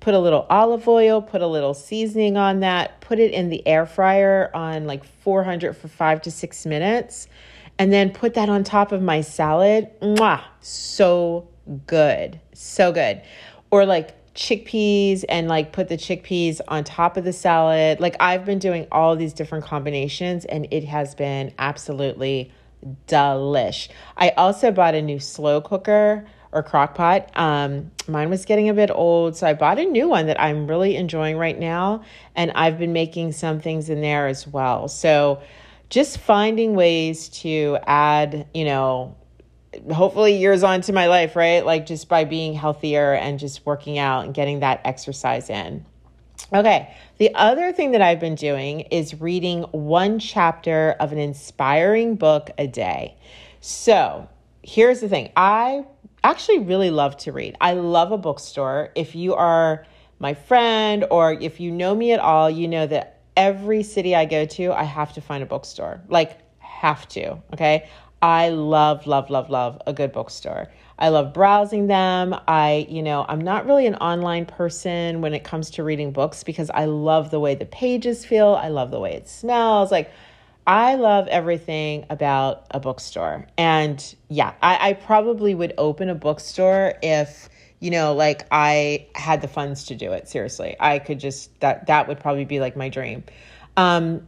put 0.00 0.14
a 0.14 0.18
little 0.18 0.46
olive 0.50 0.86
oil, 0.86 1.22
put 1.22 1.40
a 1.40 1.46
little 1.46 1.74
seasoning 1.74 2.36
on 2.36 2.60
that, 2.60 3.00
put 3.00 3.18
it 3.18 3.32
in 3.32 3.48
the 3.48 3.66
air 3.66 3.86
fryer 3.86 4.50
on 4.54 4.86
like 4.86 5.04
400 5.04 5.74
for 5.74 5.88
five 5.88 6.20
to 6.22 6.30
six 6.30 6.66
minutes, 6.66 7.28
and 7.82 7.92
then 7.92 8.10
put 8.10 8.34
that 8.34 8.48
on 8.48 8.62
top 8.62 8.92
of 8.92 9.02
my 9.02 9.20
salad. 9.20 9.90
Mwah, 10.00 10.40
so 10.60 11.48
good. 11.88 12.38
So 12.52 12.92
good. 12.92 13.20
Or 13.72 13.84
like 13.84 14.14
chickpeas 14.36 15.24
and 15.28 15.48
like 15.48 15.72
put 15.72 15.88
the 15.88 15.96
chickpeas 15.96 16.60
on 16.68 16.84
top 16.84 17.16
of 17.16 17.24
the 17.24 17.32
salad. 17.32 17.98
Like 17.98 18.14
I've 18.20 18.44
been 18.44 18.60
doing 18.60 18.86
all 18.92 19.16
these 19.16 19.32
different 19.32 19.64
combinations 19.64 20.44
and 20.44 20.68
it 20.70 20.84
has 20.84 21.16
been 21.16 21.52
absolutely 21.58 22.52
delish. 23.08 23.88
I 24.16 24.28
also 24.36 24.70
bought 24.70 24.94
a 24.94 25.02
new 25.02 25.18
slow 25.18 25.60
cooker 25.60 26.24
or 26.52 26.62
crock 26.62 26.94
pot. 26.94 27.36
Um, 27.36 27.90
mine 28.06 28.30
was 28.30 28.44
getting 28.44 28.68
a 28.68 28.74
bit 28.74 28.92
old, 28.92 29.36
so 29.36 29.48
I 29.48 29.54
bought 29.54 29.80
a 29.80 29.84
new 29.86 30.08
one 30.08 30.26
that 30.26 30.40
I'm 30.40 30.68
really 30.68 30.94
enjoying 30.94 31.36
right 31.36 31.58
now. 31.58 32.04
And 32.36 32.52
I've 32.52 32.78
been 32.78 32.92
making 32.92 33.32
some 33.32 33.58
things 33.58 33.90
in 33.90 34.02
there 34.02 34.28
as 34.28 34.46
well. 34.46 34.86
So 34.86 35.42
just 35.92 36.16
finding 36.16 36.74
ways 36.74 37.28
to 37.28 37.76
add, 37.86 38.46
you 38.54 38.64
know, 38.64 39.14
hopefully 39.92 40.38
years 40.38 40.62
on 40.62 40.80
to 40.80 40.90
my 40.90 41.06
life, 41.06 41.36
right? 41.36 41.66
Like 41.66 41.84
just 41.84 42.08
by 42.08 42.24
being 42.24 42.54
healthier 42.54 43.12
and 43.12 43.38
just 43.38 43.66
working 43.66 43.98
out 43.98 44.24
and 44.24 44.32
getting 44.32 44.60
that 44.60 44.80
exercise 44.86 45.50
in. 45.50 45.84
Okay, 46.54 46.96
the 47.18 47.34
other 47.34 47.72
thing 47.74 47.90
that 47.90 48.00
I've 48.00 48.20
been 48.20 48.36
doing 48.36 48.80
is 48.90 49.20
reading 49.20 49.64
one 49.64 50.18
chapter 50.18 50.96
of 50.98 51.12
an 51.12 51.18
inspiring 51.18 52.16
book 52.16 52.48
a 52.56 52.66
day. 52.66 53.14
So 53.60 54.30
here's 54.62 55.02
the 55.02 55.10
thing 55.10 55.30
I 55.36 55.84
actually 56.24 56.60
really 56.60 56.90
love 56.90 57.18
to 57.18 57.32
read. 57.32 57.54
I 57.60 57.74
love 57.74 58.12
a 58.12 58.18
bookstore. 58.18 58.92
If 58.94 59.14
you 59.14 59.34
are 59.34 59.84
my 60.18 60.32
friend 60.32 61.04
or 61.10 61.34
if 61.34 61.60
you 61.60 61.70
know 61.70 61.94
me 61.94 62.12
at 62.12 62.20
all, 62.20 62.48
you 62.48 62.66
know 62.66 62.86
that 62.86 63.21
every 63.36 63.82
city 63.82 64.14
I 64.14 64.24
go 64.24 64.44
to, 64.44 64.72
I 64.72 64.84
have 64.84 65.12
to 65.14 65.20
find 65.20 65.42
a 65.42 65.46
bookstore. 65.46 66.02
Like, 66.08 66.38
have 66.58 67.08
to. 67.08 67.38
Okay. 67.52 67.88
I 68.20 68.50
love, 68.50 69.06
love, 69.06 69.30
love, 69.30 69.50
love 69.50 69.82
a 69.86 69.92
good 69.92 70.12
bookstore. 70.12 70.70
I 70.98 71.08
love 71.08 71.34
browsing 71.34 71.88
them. 71.88 72.34
I, 72.46 72.86
you 72.88 73.02
know, 73.02 73.26
I'm 73.28 73.40
not 73.40 73.66
really 73.66 73.86
an 73.86 73.96
online 73.96 74.46
person 74.46 75.20
when 75.20 75.34
it 75.34 75.42
comes 75.42 75.70
to 75.70 75.82
reading 75.82 76.12
books 76.12 76.44
because 76.44 76.70
I 76.70 76.84
love 76.84 77.32
the 77.32 77.40
way 77.40 77.56
the 77.56 77.66
pages 77.66 78.24
feel. 78.24 78.54
I 78.54 78.68
love 78.68 78.92
the 78.92 79.00
way 79.00 79.14
it 79.14 79.28
smells. 79.28 79.90
Like, 79.90 80.12
I 80.64 80.94
love 80.94 81.26
everything 81.26 82.06
about 82.08 82.66
a 82.70 82.78
bookstore. 82.78 83.48
And 83.58 84.14
yeah, 84.28 84.54
I, 84.62 84.90
I 84.90 84.92
probably 84.92 85.56
would 85.56 85.74
open 85.76 86.08
a 86.08 86.14
bookstore 86.14 86.94
if, 87.02 87.48
you 87.82 87.90
know, 87.90 88.14
like 88.14 88.46
I 88.52 89.08
had 89.16 89.42
the 89.42 89.48
funds 89.48 89.86
to 89.86 89.96
do 89.96 90.12
it. 90.12 90.28
Seriously. 90.28 90.76
I 90.78 91.00
could 91.00 91.18
just 91.18 91.58
that 91.60 91.88
that 91.88 92.06
would 92.06 92.20
probably 92.20 92.44
be 92.44 92.60
like 92.60 92.76
my 92.76 92.88
dream. 92.88 93.24
Um, 93.76 94.24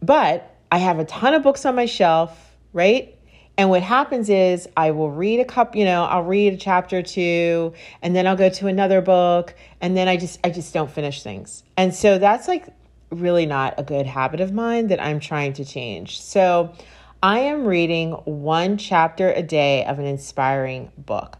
but 0.00 0.54
I 0.70 0.78
have 0.78 1.00
a 1.00 1.04
ton 1.04 1.34
of 1.34 1.42
books 1.42 1.66
on 1.66 1.74
my 1.74 1.86
shelf, 1.86 2.56
right? 2.72 3.18
And 3.58 3.68
what 3.68 3.82
happens 3.82 4.30
is 4.30 4.68
I 4.76 4.92
will 4.92 5.10
read 5.10 5.40
a 5.40 5.44
couple, 5.44 5.80
you 5.80 5.84
know, 5.84 6.04
I'll 6.04 6.22
read 6.22 6.52
a 6.52 6.56
chapter 6.56 7.02
two 7.02 7.72
and 8.00 8.14
then 8.14 8.28
I'll 8.28 8.36
go 8.36 8.48
to 8.48 8.68
another 8.68 9.00
book 9.00 9.56
and 9.80 9.96
then 9.96 10.06
I 10.06 10.16
just 10.16 10.38
I 10.44 10.50
just 10.50 10.72
don't 10.72 10.90
finish 10.90 11.24
things. 11.24 11.64
And 11.76 11.92
so 11.92 12.18
that's 12.18 12.46
like 12.46 12.68
really 13.10 13.46
not 13.46 13.74
a 13.76 13.82
good 13.82 14.06
habit 14.06 14.40
of 14.40 14.52
mine 14.52 14.86
that 14.88 15.02
I'm 15.02 15.18
trying 15.18 15.54
to 15.54 15.64
change. 15.64 16.20
So 16.20 16.72
I 17.24 17.40
am 17.40 17.66
reading 17.66 18.12
one 18.24 18.76
chapter 18.76 19.32
a 19.32 19.42
day 19.42 19.84
of 19.84 19.98
an 19.98 20.06
inspiring 20.06 20.92
book 20.96 21.38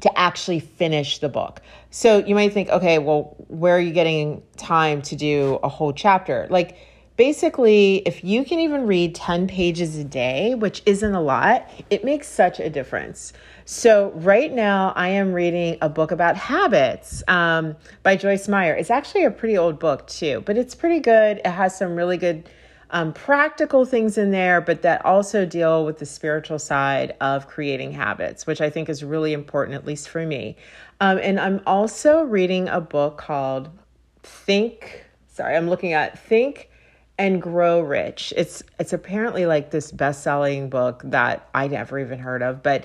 to 0.00 0.18
actually 0.18 0.60
finish 0.60 1.18
the 1.18 1.28
book. 1.28 1.60
So 1.90 2.18
you 2.18 2.34
might 2.34 2.52
think, 2.52 2.68
okay, 2.68 2.98
well, 2.98 3.36
where 3.48 3.76
are 3.76 3.80
you 3.80 3.92
getting 3.92 4.42
time 4.56 5.02
to 5.02 5.16
do 5.16 5.58
a 5.62 5.68
whole 5.68 5.92
chapter? 5.92 6.46
Like 6.50 6.76
basically, 7.16 8.02
if 8.06 8.22
you 8.22 8.44
can 8.44 8.58
even 8.58 8.86
read 8.86 9.14
10 9.14 9.48
pages 9.48 9.96
a 9.96 10.04
day, 10.04 10.54
which 10.54 10.82
isn't 10.86 11.14
a 11.14 11.20
lot, 11.20 11.68
it 11.90 12.04
makes 12.04 12.28
such 12.28 12.60
a 12.60 12.68
difference. 12.68 13.32
So, 13.64 14.12
right 14.14 14.52
now, 14.52 14.92
I 14.94 15.08
am 15.08 15.32
reading 15.32 15.78
a 15.80 15.88
book 15.88 16.10
about 16.10 16.36
habits 16.36 17.22
um, 17.26 17.74
by 18.02 18.16
Joyce 18.16 18.48
Meyer. 18.48 18.74
It's 18.74 18.90
actually 18.90 19.24
a 19.24 19.30
pretty 19.30 19.58
old 19.58 19.78
book, 19.78 20.06
too, 20.06 20.42
but 20.46 20.56
it's 20.56 20.74
pretty 20.74 21.00
good. 21.00 21.38
It 21.38 21.46
has 21.46 21.76
some 21.76 21.96
really 21.96 22.16
good 22.16 22.48
um, 22.90 23.12
practical 23.12 23.84
things 23.84 24.16
in 24.16 24.30
there, 24.30 24.60
but 24.60 24.82
that 24.82 25.04
also 25.04 25.44
deal 25.44 25.84
with 25.84 25.98
the 25.98 26.06
spiritual 26.06 26.58
side 26.58 27.16
of 27.20 27.48
creating 27.48 27.92
habits, 27.92 28.46
which 28.46 28.60
I 28.60 28.70
think 28.70 28.88
is 28.88 29.02
really 29.02 29.32
important, 29.32 29.76
at 29.76 29.84
least 29.84 30.08
for 30.08 30.24
me. 30.24 30.56
Um, 31.00 31.18
and 31.18 31.40
I'm 31.40 31.60
also 31.66 32.22
reading 32.22 32.68
a 32.68 32.80
book 32.80 33.18
called 33.18 33.70
Think. 34.22 35.04
Sorry, 35.26 35.56
I'm 35.56 35.68
looking 35.68 35.92
at 35.92 36.18
Think 36.18 36.70
and 37.18 37.40
Grow 37.40 37.80
Rich. 37.80 38.32
It's 38.36 38.62
it's 38.78 38.92
apparently 38.92 39.46
like 39.46 39.70
this 39.70 39.90
best-selling 39.90 40.68
book 40.70 41.02
that 41.04 41.48
I 41.54 41.68
never 41.68 41.98
even 41.98 42.18
heard 42.18 42.42
of, 42.42 42.62
but 42.62 42.84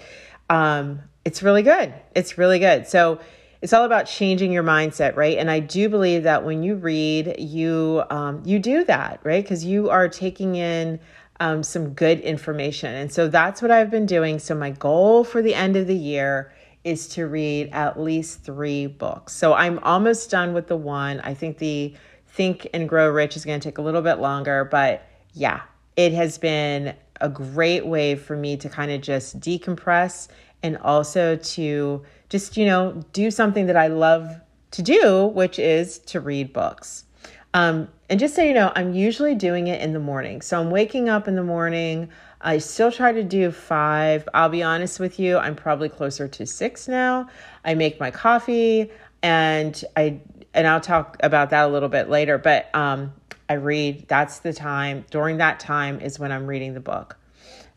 um, 0.50 1.01
it's 1.25 1.43
really 1.43 1.63
good. 1.63 1.93
It's 2.15 2.38
really 2.38 2.60
good. 2.60 2.88
So 2.88 3.20
it's 3.62 3.74
all 3.74 3.86
about 3.86 4.06
changing 4.06 4.51
your 4.51 4.63
mindset, 4.63 5.15
right? 5.15 5.38
And 5.38 5.51
I 5.51 5.60
do 5.60 5.88
believe 5.88 6.24
that 6.24 6.44
when 6.44 6.63
you 6.63 6.75
read, 6.75 7.36
you 7.38 8.03
um, 8.10 8.41
you 8.46 8.60
do 8.60 8.84
that, 8.86 9.20
right? 9.24 9.44
Because 9.44 9.63
you 9.63 9.89
are 9.89 10.10
taking 10.10 10.56
in 10.56 11.00
um, 11.39 11.63
some 11.63 11.94
good 11.94 12.20
information, 12.22 12.94
and 12.94 13.12
so 13.12 13.27
that's 13.27 13.62
what 13.62 13.72
I've 13.72 13.91
been 13.91 14.06
doing. 14.06 14.39
So 14.39 14.56
my 14.56 14.72
goal 14.72 15.24
for 15.24 15.41
the 15.41 15.53
end 15.53 15.75
of 15.75 15.88
the 15.88 15.96
year 15.96 16.53
is 16.84 17.08
to 17.10 17.27
read 17.27 17.70
at 17.72 18.00
least 18.00 18.44
three 18.44 18.88
books. 18.88 19.34
So 19.34 19.53
I'm 19.53 19.77
almost 19.80 20.32
done 20.32 20.53
with 20.53 20.68
the 20.68 20.77
one. 20.77 21.20
I 21.20 21.36
think 21.36 21.60
the 21.60 21.94
Think 22.27 22.68
and 22.74 22.89
Grow 22.89 23.10
Rich 23.10 23.36
is 23.36 23.46
going 23.46 23.60
to 23.60 23.63
take 23.63 23.77
a 23.77 23.82
little 23.82 24.01
bit 24.01 24.20
longer, 24.20 24.65
but 24.65 25.08
yeah, 25.34 25.62
it 25.96 26.13
has 26.13 26.38
been 26.38 26.96
a 27.20 27.30
great 27.30 27.86
way 27.86 28.15
for 28.15 28.36
me 28.36 28.58
to 28.58 28.70
kind 28.70 28.91
of 28.91 29.01
just 29.01 29.39
decompress 29.39 30.27
and 30.63 30.77
also 30.77 31.36
to 31.36 32.03
just, 32.30 32.58
you 32.58 32.65
know, 32.65 33.03
do 33.13 33.32
something 33.32 33.65
that 33.68 33.77
I 33.77 33.88
love 33.88 34.39
to 34.72 34.82
do, 34.82 35.27
which 35.27 35.60
is 35.60 36.00
to 36.00 36.20
read 36.20 36.53
books. 36.53 37.06
Um, 37.53 37.89
and 38.10 38.20
just 38.20 38.36
so 38.36 38.44
you 38.44 38.53
know, 38.53 38.72
I'm 38.75 38.94
usually 38.94 39.36
doing 39.36 39.68
it 39.68 39.82
in 39.82 39.94
the 39.94 40.00
morning. 40.00 40.41
So 40.41 40.60
I'm 40.60 40.72
waking 40.72 41.10
up 41.10 41.27
in 41.27 41.36
the 41.36 41.44
morning. 41.44 42.10
I 42.39 42.58
still 42.58 42.91
try 42.91 43.12
to 43.12 43.24
do 43.24 43.51
five. 43.51 44.27
I'll 44.34 44.50
be 44.50 44.63
honest 44.63 45.00
with 45.00 45.20
you, 45.20 45.38
I'm 45.38 45.56
probably 45.56 45.89
closer 45.89 46.27
to 46.27 46.46
six 46.46 46.88
now. 46.88 47.27
I 47.65 47.74
make 47.75 48.00
my 48.00 48.12
coffee 48.12 48.89
and 49.22 49.84
I 49.96 50.20
and 50.53 50.68
I'll 50.68 50.82
talk 50.82 51.18
about 51.24 51.50
that 51.51 51.70
a 51.70 51.72
little 51.72 51.88
bit 51.88 52.10
later, 52.10 52.38
but 52.38 52.74
um, 52.75 53.13
I 53.48 53.53
read, 53.53 54.08
that's 54.10 54.39
the 54.39 54.51
time, 54.51 55.06
during 55.10 55.38
that 55.38 55.60
time 55.60 56.01
is 56.01 56.20
when 56.20 56.32
I'm 56.32 56.46
reading 56.46 56.74
the 56.74 56.82
book. 56.82 57.18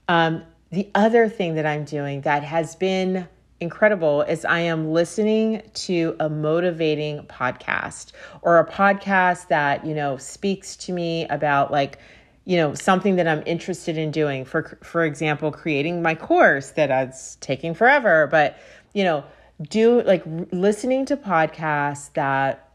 Um, 0.09 0.43
the 0.75 0.91
other 0.95 1.29
thing 1.29 1.55
that 1.55 1.67
I'm 1.67 1.85
doing 1.85 2.23
that 2.23 2.43
has 2.43 2.75
been 2.75 3.29
incredible 3.61 4.23
is 4.23 4.45
I 4.45 4.61
am 4.61 4.93
listening 4.93 5.63
to 5.75 6.17
a 6.19 6.29
motivating 6.29 7.23
podcast 7.27 8.13
or 8.43 8.59
a 8.59 8.67
podcast 8.67 9.49
that, 9.49 9.87
you 9.87 9.95
know, 9.95 10.17
speaks 10.17 10.77
to 10.79 10.93
me 10.93 11.27
about 11.29 11.71
like, 11.71 11.99
you 12.45 12.57
know, 12.57 12.75
something 12.75 13.17
that 13.17 13.29
I'm 13.29 13.43
interested 13.47 13.97
in 13.97 14.11
doing. 14.11 14.45
For 14.45 14.79
for 14.83 15.05
example, 15.05 15.53
creating 15.53 16.03
my 16.03 16.15
course 16.15 16.71
that 16.73 16.91
is 17.09 17.39
taking 17.41 17.73
forever, 17.73 18.27
but 18.27 18.59
you 18.93 19.05
know, 19.05 19.25
do 19.63 20.03
like 20.03 20.25
listening 20.53 21.07
to 21.07 21.17
podcasts 21.17 22.13
that 22.15 22.69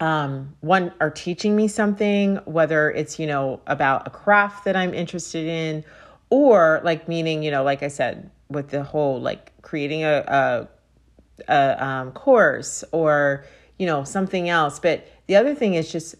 um, 0.00 0.54
one 0.60 0.92
are 1.00 1.10
teaching 1.10 1.56
me 1.56 1.68
something, 1.68 2.36
whether 2.44 2.90
it's, 2.90 3.18
you 3.18 3.26
know, 3.26 3.60
about 3.66 4.06
a 4.06 4.10
craft 4.10 4.64
that 4.64 4.76
I'm 4.76 4.92
interested 4.94 5.46
in, 5.46 5.84
or 6.30 6.80
like 6.84 7.08
meaning, 7.08 7.42
you 7.42 7.50
know, 7.50 7.62
like 7.62 7.82
I 7.82 7.88
said, 7.88 8.30
with 8.48 8.70
the 8.70 8.82
whole 8.82 9.20
like 9.20 9.52
creating 9.62 10.04
a, 10.04 10.24
a, 10.26 11.52
a 11.52 11.84
um, 11.84 12.12
course 12.12 12.84
or, 12.92 13.44
you 13.78 13.86
know, 13.86 14.04
something 14.04 14.48
else. 14.48 14.78
But 14.78 15.06
the 15.26 15.36
other 15.36 15.54
thing 15.54 15.74
is 15.74 15.90
just 15.90 16.14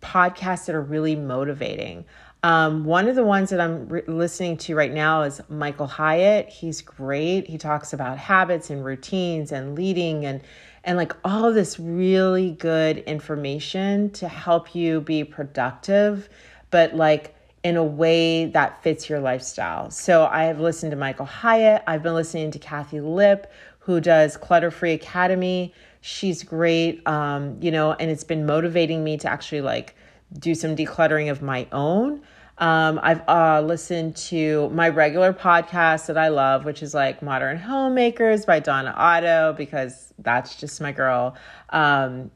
podcasts 0.00 0.66
that 0.66 0.74
are 0.74 0.82
really 0.82 1.16
motivating. 1.16 2.04
Um, 2.42 2.84
one 2.84 3.08
of 3.08 3.14
the 3.16 3.24
ones 3.24 3.48
that 3.50 3.60
I'm 3.60 3.88
re- 3.88 4.02
listening 4.06 4.58
to 4.58 4.74
right 4.74 4.92
now 4.92 5.22
is 5.22 5.40
Michael 5.48 5.86
Hyatt. 5.86 6.50
He's 6.50 6.82
great. 6.82 7.48
He 7.48 7.56
talks 7.56 7.94
about 7.94 8.18
habits 8.18 8.68
and 8.68 8.84
routines 8.84 9.50
and 9.50 9.74
leading 9.74 10.26
and 10.26 10.42
and 10.86 10.98
like 10.98 11.14
all 11.24 11.50
this 11.50 11.80
really 11.80 12.50
good 12.50 12.98
information 12.98 14.10
to 14.10 14.28
help 14.28 14.74
you 14.74 15.00
be 15.00 15.24
productive, 15.24 16.28
but 16.70 16.94
like 16.94 17.33
in 17.64 17.76
a 17.76 17.82
way 17.82 18.44
that 18.44 18.82
fits 18.82 19.08
your 19.08 19.20
lifestyle. 19.20 19.90
So 19.90 20.26
I 20.26 20.44
have 20.44 20.60
listened 20.60 20.90
to 20.90 20.96
Michael 20.96 21.24
Hyatt. 21.24 21.82
I've 21.86 22.02
been 22.02 22.14
listening 22.14 22.50
to 22.50 22.58
Kathi 22.58 23.00
Lipp, 23.00 23.50
who 23.78 24.00
does 24.00 24.36
Clutter 24.36 24.70
Free 24.70 24.92
Academy. 24.92 25.72
She's 26.02 26.42
great, 26.42 27.06
um, 27.08 27.56
you 27.62 27.70
know, 27.70 27.92
and 27.94 28.10
it's 28.10 28.22
been 28.22 28.44
motivating 28.44 29.02
me 29.02 29.16
to 29.16 29.28
actually 29.28 29.62
like 29.62 29.96
do 30.38 30.54
some 30.54 30.76
decluttering 30.76 31.30
of 31.30 31.40
my 31.40 31.66
own. 31.72 32.20
Um, 32.58 33.00
I've 33.02 33.26
uh, 33.26 33.62
listened 33.62 34.14
to 34.16 34.68
my 34.68 34.90
regular 34.90 35.32
podcast 35.32 36.06
that 36.06 36.18
I 36.18 36.28
love, 36.28 36.64
which 36.64 36.82
is 36.82 36.94
like 36.94 37.22
Modern 37.22 37.56
Homemakers 37.56 38.44
by 38.44 38.60
Donna 38.60 38.94
Otto, 38.96 39.54
because 39.56 40.12
that's 40.18 40.54
just 40.56 40.80
my 40.80 40.92
girl. 40.92 41.34
Um, 41.70 42.30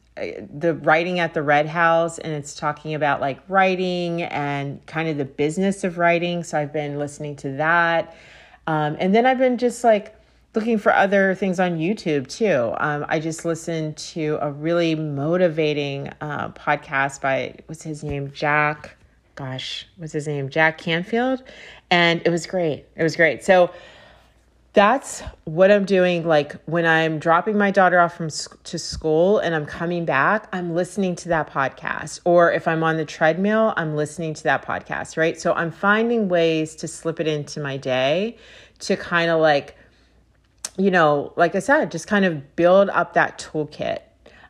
the 0.52 0.74
writing 0.82 1.20
at 1.20 1.34
the 1.34 1.42
Red 1.42 1.66
House, 1.66 2.18
and 2.18 2.32
it's 2.32 2.54
talking 2.54 2.94
about 2.94 3.20
like 3.20 3.40
writing 3.48 4.22
and 4.22 4.84
kind 4.86 5.08
of 5.08 5.18
the 5.18 5.24
business 5.24 5.84
of 5.84 5.98
writing. 5.98 6.42
So 6.42 6.58
I've 6.58 6.72
been 6.72 6.98
listening 6.98 7.36
to 7.36 7.52
that. 7.52 8.16
Um, 8.66 8.96
and 8.98 9.14
then 9.14 9.26
I've 9.26 9.38
been 9.38 9.58
just 9.58 9.84
like 9.84 10.14
looking 10.54 10.78
for 10.78 10.92
other 10.92 11.34
things 11.34 11.60
on 11.60 11.78
YouTube 11.78 12.28
too. 12.28 12.74
Um, 12.78 13.06
I 13.08 13.20
just 13.20 13.44
listened 13.44 13.96
to 13.98 14.38
a 14.40 14.50
really 14.50 14.94
motivating 14.94 16.10
uh, 16.20 16.50
podcast 16.50 17.20
by, 17.20 17.54
what's 17.66 17.82
his 17.82 18.02
name? 18.02 18.30
Jack 18.32 18.96
gosh, 19.38 19.86
what's 19.98 20.12
his 20.12 20.26
name? 20.26 20.48
Jack 20.48 20.78
Canfield. 20.78 21.44
And 21.92 22.20
it 22.26 22.30
was 22.30 22.44
great. 22.44 22.86
It 22.96 23.04
was 23.04 23.14
great. 23.14 23.44
So 23.44 23.70
that's 24.74 25.22
what 25.44 25.70
I'm 25.70 25.84
doing. 25.84 26.26
Like 26.26 26.54
when 26.66 26.86
I'm 26.86 27.18
dropping 27.18 27.58
my 27.58 27.70
daughter 27.70 27.98
off 27.98 28.16
from 28.16 28.28
to 28.28 28.78
school 28.78 29.38
and 29.38 29.54
I'm 29.54 29.66
coming 29.66 30.04
back, 30.04 30.48
I'm 30.52 30.74
listening 30.74 31.16
to 31.16 31.28
that 31.30 31.50
podcast. 31.50 32.20
Or 32.24 32.52
if 32.52 32.68
I'm 32.68 32.82
on 32.82 32.96
the 32.96 33.04
treadmill, 33.04 33.74
I'm 33.76 33.96
listening 33.96 34.34
to 34.34 34.42
that 34.44 34.64
podcast, 34.64 35.16
right? 35.16 35.40
So 35.40 35.52
I'm 35.54 35.70
finding 35.70 36.28
ways 36.28 36.76
to 36.76 36.88
slip 36.88 37.18
it 37.18 37.26
into 37.26 37.60
my 37.60 37.76
day 37.76 38.36
to 38.80 38.96
kind 38.96 39.30
of 39.30 39.40
like, 39.40 39.76
you 40.76 40.90
know, 40.90 41.32
like 41.36 41.54
I 41.54 41.60
said, 41.60 41.90
just 41.90 42.06
kind 42.06 42.24
of 42.24 42.54
build 42.54 42.90
up 42.90 43.14
that 43.14 43.38
toolkit. 43.38 44.00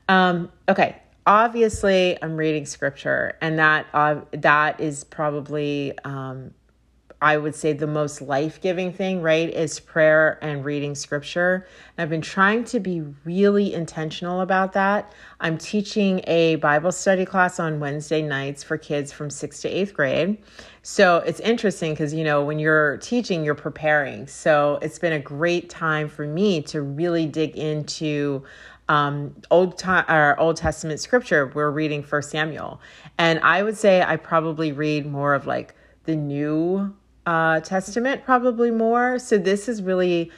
Um, 0.08 0.50
okay, 0.68 1.00
obviously 1.28 2.20
I'm 2.22 2.36
reading 2.36 2.66
scripture, 2.66 3.36
and 3.40 3.58
that 3.58 3.86
uh, 3.92 4.22
that 4.32 4.80
is 4.80 5.04
probably 5.04 5.96
um, 6.04 6.54
I 7.20 7.36
would 7.36 7.54
say 7.54 7.72
the 7.72 7.86
most 7.86 8.22
life 8.22 8.60
giving 8.60 8.92
thing, 8.92 9.22
right? 9.22 9.50
Is 9.50 9.80
prayer 9.80 10.38
and 10.40 10.64
reading 10.64 10.94
scripture. 10.94 11.66
And 11.96 12.02
I've 12.02 12.10
been 12.10 12.20
trying 12.20 12.64
to 12.64 12.78
be 12.78 13.02
really 13.24 13.74
intentional 13.74 14.40
about 14.40 14.72
that. 14.74 15.12
I'm 15.40 15.58
teaching 15.58 16.20
a 16.28 16.56
Bible 16.56 16.92
study 16.92 17.24
class 17.24 17.58
on 17.58 17.80
Wednesday 17.80 18.22
nights 18.22 18.62
for 18.62 18.78
kids 18.78 19.12
from 19.12 19.30
sixth 19.30 19.62
to 19.62 19.68
eighth 19.68 19.94
grade. 19.94 20.38
So 20.82 21.18
it's 21.18 21.40
interesting 21.40 21.92
because, 21.92 22.14
you 22.14 22.22
know, 22.22 22.44
when 22.44 22.58
you're 22.58 22.98
teaching, 22.98 23.44
you're 23.44 23.56
preparing. 23.56 24.26
So 24.28 24.78
it's 24.80 24.98
been 24.98 25.12
a 25.12 25.18
great 25.18 25.68
time 25.68 26.08
for 26.08 26.26
me 26.26 26.62
to 26.62 26.82
really 26.82 27.26
dig 27.26 27.56
into 27.56 28.44
um, 28.88 29.34
Old 29.50 29.76
time 29.76 30.04
or 30.08 30.38
Old 30.40 30.56
Testament 30.56 31.00
scripture, 31.00 31.52
we're 31.54 31.70
reading 31.70 32.02
First 32.02 32.30
Samuel, 32.30 32.80
and 33.18 33.38
I 33.40 33.62
would 33.62 33.76
say 33.76 34.02
I 34.02 34.16
probably 34.16 34.72
read 34.72 35.04
more 35.04 35.34
of 35.34 35.46
like 35.46 35.74
the 36.04 36.16
New 36.16 36.94
uh, 37.28 37.60
Testament, 37.60 38.24
probably 38.24 38.70
more. 38.70 39.18
So 39.18 39.36
this 39.36 39.68
is 39.68 39.82
really 39.82 40.32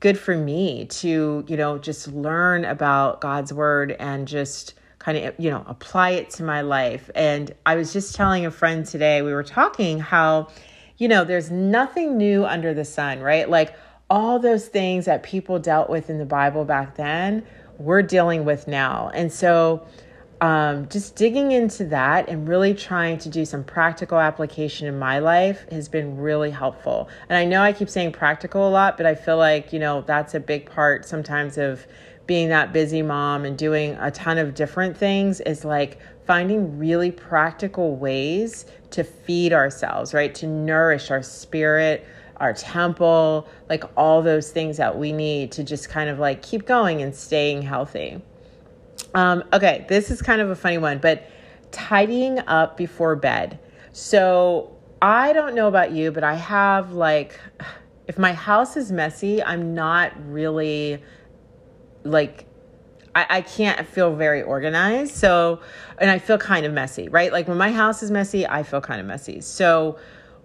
good 0.00 0.18
for 0.18 0.36
me 0.36 0.84
to 0.84 1.42
you 1.48 1.56
know 1.56 1.78
just 1.78 2.08
learn 2.08 2.66
about 2.66 3.22
God's 3.22 3.54
word 3.54 3.96
and 3.98 4.28
just 4.28 4.74
kind 4.98 5.16
of 5.16 5.34
you 5.38 5.50
know 5.50 5.64
apply 5.66 6.10
it 6.10 6.28
to 6.32 6.42
my 6.42 6.60
life. 6.60 7.08
And 7.14 7.54
I 7.64 7.76
was 7.76 7.90
just 7.90 8.14
telling 8.14 8.44
a 8.44 8.50
friend 8.50 8.84
today 8.84 9.22
we 9.22 9.32
were 9.32 9.42
talking 9.42 9.98
how 9.98 10.48
you 10.98 11.08
know 11.08 11.24
there's 11.24 11.50
nothing 11.50 12.18
new 12.18 12.44
under 12.44 12.74
the 12.74 12.84
sun, 12.84 13.20
right? 13.20 13.48
Like 13.48 13.74
all 14.10 14.38
those 14.38 14.68
things 14.68 15.06
that 15.06 15.22
people 15.22 15.58
dealt 15.58 15.88
with 15.88 16.10
in 16.10 16.18
the 16.18 16.26
Bible 16.26 16.66
back 16.66 16.96
then 16.96 17.46
we're 17.78 18.02
dealing 18.02 18.44
with 18.44 18.66
now. 18.66 19.10
And 19.14 19.32
so, 19.32 19.86
um, 20.40 20.88
just 20.88 21.16
digging 21.16 21.52
into 21.52 21.84
that 21.86 22.28
and 22.28 22.46
really 22.46 22.74
trying 22.74 23.18
to 23.18 23.28
do 23.28 23.44
some 23.44 23.64
practical 23.64 24.18
application 24.18 24.86
in 24.86 24.98
my 24.98 25.18
life 25.18 25.66
has 25.70 25.88
been 25.88 26.18
really 26.18 26.50
helpful. 26.50 27.08
And 27.28 27.38
I 27.38 27.44
know 27.44 27.62
I 27.62 27.72
keep 27.72 27.88
saying 27.88 28.12
practical 28.12 28.68
a 28.68 28.70
lot, 28.70 28.96
but 28.96 29.06
I 29.06 29.14
feel 29.14 29.38
like, 29.38 29.72
you 29.72 29.78
know, 29.78 30.02
that's 30.02 30.34
a 30.34 30.40
big 30.40 30.70
part 30.70 31.06
sometimes 31.06 31.56
of 31.56 31.86
being 32.26 32.48
that 32.48 32.72
busy 32.72 33.02
mom 33.02 33.44
and 33.44 33.56
doing 33.56 33.96
a 34.00 34.10
ton 34.10 34.36
of 34.36 34.54
different 34.54 34.96
things 34.96 35.40
is 35.40 35.64
like 35.64 35.98
finding 36.26 36.76
really 36.76 37.10
practical 37.10 37.96
ways 37.96 38.66
to 38.90 39.04
feed 39.04 39.52
ourselves, 39.52 40.12
right? 40.12 40.34
To 40.34 40.46
nourish 40.46 41.10
our 41.10 41.22
spirit, 41.22 42.04
our 42.38 42.52
temple, 42.52 43.48
like 43.68 43.84
all 43.96 44.22
those 44.22 44.50
things 44.50 44.76
that 44.76 44.98
we 44.98 45.12
need 45.12 45.52
to 45.52 45.64
just 45.64 45.88
kind 45.88 46.10
of 46.10 46.18
like 46.18 46.42
keep 46.42 46.66
going 46.66 47.00
and 47.00 47.14
staying 47.14 47.62
healthy. 47.62 48.20
Um, 49.16 49.44
okay, 49.50 49.86
this 49.88 50.10
is 50.10 50.20
kind 50.20 50.42
of 50.42 50.50
a 50.50 50.54
funny 50.54 50.76
one, 50.76 50.98
but 50.98 51.26
tidying 51.72 52.38
up 52.40 52.76
before 52.76 53.16
bed. 53.16 53.58
So 53.92 54.76
I 55.00 55.32
don't 55.32 55.54
know 55.54 55.68
about 55.68 55.92
you, 55.92 56.12
but 56.12 56.22
I 56.22 56.34
have 56.34 56.92
like, 56.92 57.40
if 58.06 58.18
my 58.18 58.34
house 58.34 58.76
is 58.76 58.92
messy, 58.92 59.42
I'm 59.42 59.74
not 59.74 60.12
really 60.30 61.02
like, 62.04 62.44
I, 63.14 63.26
I 63.30 63.40
can't 63.40 63.86
feel 63.86 64.14
very 64.14 64.42
organized. 64.42 65.14
So, 65.14 65.60
and 65.96 66.10
I 66.10 66.18
feel 66.18 66.36
kind 66.36 66.66
of 66.66 66.74
messy, 66.74 67.08
right? 67.08 67.32
Like 67.32 67.48
when 67.48 67.56
my 67.56 67.72
house 67.72 68.02
is 68.02 68.10
messy, 68.10 68.46
I 68.46 68.62
feel 68.64 68.82
kind 68.82 69.00
of 69.00 69.06
messy. 69.06 69.40
So, 69.40 69.98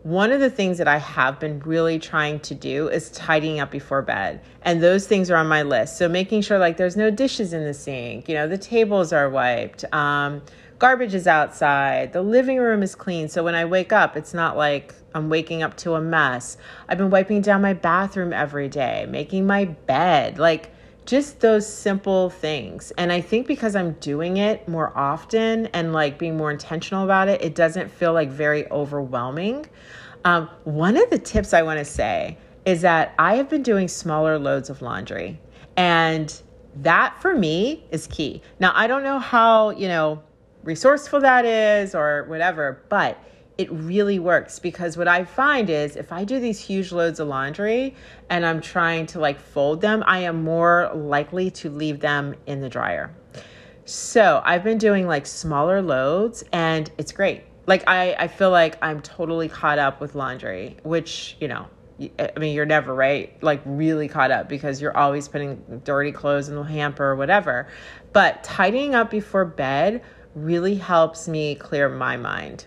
one 0.03 0.31
of 0.31 0.39
the 0.39 0.49
things 0.49 0.79
that 0.79 0.87
I 0.87 0.97
have 0.97 1.39
been 1.39 1.59
really 1.59 1.99
trying 1.99 2.39
to 2.41 2.55
do 2.55 2.87
is 2.87 3.11
tidying 3.11 3.59
up 3.59 3.69
before 3.69 4.01
bed. 4.01 4.41
And 4.63 4.81
those 4.81 5.05
things 5.05 5.29
are 5.29 5.35
on 5.35 5.47
my 5.47 5.61
list. 5.61 5.97
So 5.97 6.09
making 6.09 6.41
sure 6.41 6.57
like 6.57 6.77
there's 6.77 6.97
no 6.97 7.11
dishes 7.11 7.53
in 7.53 7.63
the 7.63 7.73
sink, 7.73 8.27
you 8.27 8.35
know, 8.35 8.47
the 8.47 8.57
tables 8.57 9.13
are 9.13 9.29
wiped, 9.29 9.85
um, 9.93 10.41
garbage 10.79 11.13
is 11.13 11.27
outside, 11.27 12.13
the 12.13 12.23
living 12.23 12.57
room 12.57 12.81
is 12.81 12.95
clean. 12.95 13.29
So 13.29 13.43
when 13.43 13.53
I 13.53 13.65
wake 13.65 13.93
up, 13.93 14.17
it's 14.17 14.33
not 14.33 14.57
like 14.57 14.95
I'm 15.13 15.29
waking 15.29 15.61
up 15.61 15.77
to 15.77 15.93
a 15.93 16.01
mess. 16.01 16.57
I've 16.89 16.97
been 16.97 17.11
wiping 17.11 17.41
down 17.41 17.61
my 17.61 17.73
bathroom 17.73 18.33
every 18.33 18.69
day, 18.69 19.05
making 19.07 19.45
my 19.45 19.65
bed, 19.65 20.39
like 20.39 20.71
just 21.05 21.39
those 21.39 21.67
simple 21.67 22.29
things. 22.29 22.91
And 22.97 23.11
I 23.11 23.21
think 23.21 23.47
because 23.47 23.75
I'm 23.75 23.93
doing 23.93 24.37
it 24.37 24.67
more 24.67 24.95
often 24.97 25.67
and 25.67 25.93
like 25.93 26.17
being 26.17 26.37
more 26.37 26.51
intentional 26.51 27.03
about 27.03 27.27
it, 27.27 27.41
it 27.41 27.55
doesn't 27.55 27.89
feel 27.89 28.13
like 28.13 28.29
very 28.29 28.69
overwhelming. 28.71 29.65
Um, 30.23 30.49
one 30.63 30.97
of 30.97 31.09
the 31.09 31.17
tips 31.17 31.53
I 31.53 31.63
want 31.63 31.79
to 31.79 31.85
say 31.85 32.37
is 32.65 32.81
that 32.81 33.15
I 33.17 33.35
have 33.35 33.49
been 33.49 33.63
doing 33.63 33.87
smaller 33.87 34.37
loads 34.37 34.69
of 34.69 34.81
laundry. 34.81 35.39
And 35.75 36.41
that 36.75 37.21
for 37.21 37.35
me 37.35 37.83
is 37.91 38.07
key. 38.07 38.41
Now, 38.59 38.71
I 38.75 38.87
don't 38.87 39.03
know 39.03 39.19
how, 39.19 39.71
you 39.71 39.87
know, 39.87 40.21
resourceful 40.63 41.21
that 41.21 41.45
is 41.45 41.95
or 41.95 42.25
whatever, 42.27 42.83
but 42.89 43.17
it 43.61 43.71
really 43.71 44.19
works 44.19 44.59
because 44.59 44.97
what 44.97 45.07
I 45.07 45.23
find 45.23 45.69
is 45.69 45.95
if 45.95 46.11
I 46.11 46.23
do 46.23 46.39
these 46.39 46.59
huge 46.59 46.91
loads 46.91 47.19
of 47.19 47.27
laundry 47.27 47.95
and 48.29 48.45
I'm 48.45 48.61
trying 48.61 49.05
to 49.07 49.19
like 49.19 49.39
fold 49.39 49.81
them, 49.81 50.03
I 50.05 50.19
am 50.19 50.43
more 50.43 50.91
likely 50.93 51.51
to 51.51 51.69
leave 51.69 51.99
them 51.99 52.35
in 52.45 52.61
the 52.61 52.69
dryer. 52.69 53.13
So 53.85 54.41
I've 54.43 54.63
been 54.63 54.77
doing 54.77 55.07
like 55.07 55.25
smaller 55.25 55.81
loads 55.81 56.43
and 56.51 56.91
it's 56.97 57.11
great 57.11 57.43
like 57.67 57.87
I, 57.87 58.13
I 58.13 58.27
feel 58.27 58.49
like 58.49 58.77
I'm 58.81 59.01
totally 59.01 59.47
caught 59.47 59.79
up 59.79 60.01
with 60.01 60.15
laundry, 60.15 60.77
which, 60.83 61.37
you 61.39 61.47
know, 61.47 61.67
I 62.19 62.31
mean, 62.39 62.55
you're 62.55 62.65
never 62.65 62.93
right, 62.93 63.41
like 63.43 63.61
really 63.63 64.07
caught 64.07 64.31
up 64.31 64.49
because 64.49 64.81
you're 64.81 64.97
always 64.97 65.27
putting 65.27 65.81
dirty 65.83 66.11
clothes 66.11 66.49
in 66.49 66.55
the 66.55 66.63
hamper 66.63 67.05
or 67.05 67.15
whatever. 67.15 67.67
But 68.11 68.43
tidying 68.43 68.95
up 68.95 69.11
before 69.11 69.45
bed 69.45 70.01
really 70.33 70.75
helps 70.75 71.27
me 71.27 71.55
clear 71.55 71.89
my 71.89 72.17
mind. 72.17 72.65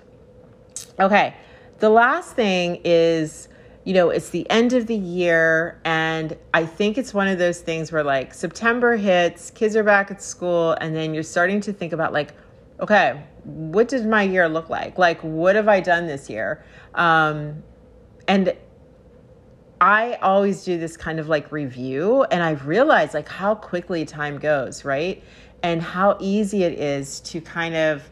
Okay, 1.00 1.34
the 1.80 1.90
last 1.90 2.36
thing 2.36 2.80
is, 2.84 3.48
you 3.84 3.94
know, 3.94 4.10
it's 4.10 4.30
the 4.30 4.48
end 4.48 4.72
of 4.72 4.86
the 4.86 4.94
year, 4.94 5.80
and 5.84 6.36
I 6.54 6.66
think 6.66 6.98
it's 6.98 7.12
one 7.12 7.26
of 7.26 7.38
those 7.38 7.60
things 7.60 7.90
where 7.90 8.04
like 8.04 8.32
September 8.32 8.96
hits, 8.96 9.50
kids 9.50 9.74
are 9.76 9.82
back 9.82 10.10
at 10.10 10.22
school, 10.22 10.72
and 10.80 10.94
then 10.94 11.12
you're 11.12 11.24
starting 11.24 11.60
to 11.62 11.72
think 11.72 11.92
about 11.92 12.12
like, 12.12 12.32
okay, 12.80 13.24
what 13.42 13.88
did 13.88 14.06
my 14.06 14.22
year 14.22 14.48
look 14.48 14.70
like? 14.70 14.96
Like, 14.96 15.20
what 15.20 15.56
have 15.56 15.68
I 15.68 15.80
done 15.80 16.06
this 16.06 16.30
year? 16.30 16.64
Um, 16.94 17.62
and 18.28 18.56
I 19.80 20.14
always 20.22 20.64
do 20.64 20.78
this 20.78 20.96
kind 20.96 21.18
of 21.18 21.28
like 21.28 21.50
review, 21.50 22.22
and 22.24 22.42
I've 22.42 22.66
realized 22.68 23.14
like 23.14 23.28
how 23.28 23.56
quickly 23.56 24.04
time 24.04 24.38
goes, 24.38 24.84
right? 24.84 25.22
And 25.64 25.82
how 25.82 26.16
easy 26.20 26.62
it 26.62 26.78
is 26.78 27.20
to 27.20 27.40
kind 27.40 27.74
of, 27.74 28.02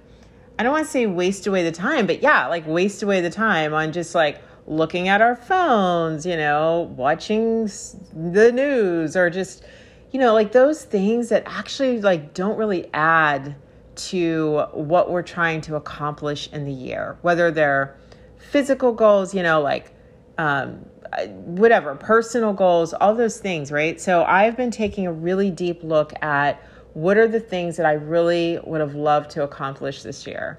I 0.58 0.62
don't 0.62 0.72
want 0.72 0.84
to 0.86 0.90
say 0.90 1.06
waste 1.06 1.46
away 1.46 1.62
the 1.62 1.72
time, 1.72 2.06
but 2.06 2.22
yeah, 2.22 2.46
like 2.46 2.66
waste 2.66 3.02
away 3.02 3.20
the 3.20 3.30
time 3.30 3.74
on 3.74 3.92
just 3.92 4.14
like 4.14 4.40
looking 4.66 5.08
at 5.08 5.20
our 5.20 5.34
phones, 5.34 6.24
you 6.24 6.36
know, 6.36 6.92
watching 6.96 7.64
the 8.12 8.52
news, 8.52 9.16
or 9.16 9.30
just, 9.30 9.64
you 10.10 10.20
know, 10.20 10.34
like 10.34 10.52
those 10.52 10.84
things 10.84 11.30
that 11.30 11.42
actually 11.46 12.00
like 12.00 12.34
don't 12.34 12.56
really 12.56 12.88
add 12.94 13.56
to 13.94 14.64
what 14.72 15.10
we're 15.10 15.22
trying 15.22 15.60
to 15.62 15.76
accomplish 15.76 16.48
in 16.52 16.64
the 16.64 16.72
year, 16.72 17.18
whether 17.22 17.50
they're 17.50 17.96
physical 18.36 18.92
goals, 18.92 19.34
you 19.34 19.42
know, 19.42 19.60
like 19.60 19.92
um, 20.38 20.84
whatever, 21.28 21.94
personal 21.94 22.52
goals, 22.52 22.94
all 22.94 23.14
those 23.14 23.38
things, 23.38 23.70
right? 23.70 24.00
So 24.00 24.24
I've 24.24 24.56
been 24.56 24.70
taking 24.70 25.06
a 25.06 25.12
really 25.12 25.50
deep 25.50 25.82
look 25.82 26.12
at 26.22 26.62
what 26.94 27.16
are 27.16 27.28
the 27.28 27.40
things 27.40 27.76
that 27.76 27.86
I 27.86 27.92
really 27.92 28.58
would 28.64 28.80
have 28.80 28.94
loved 28.94 29.30
to 29.32 29.42
accomplish 29.42 30.02
this 30.02 30.26
year. 30.26 30.58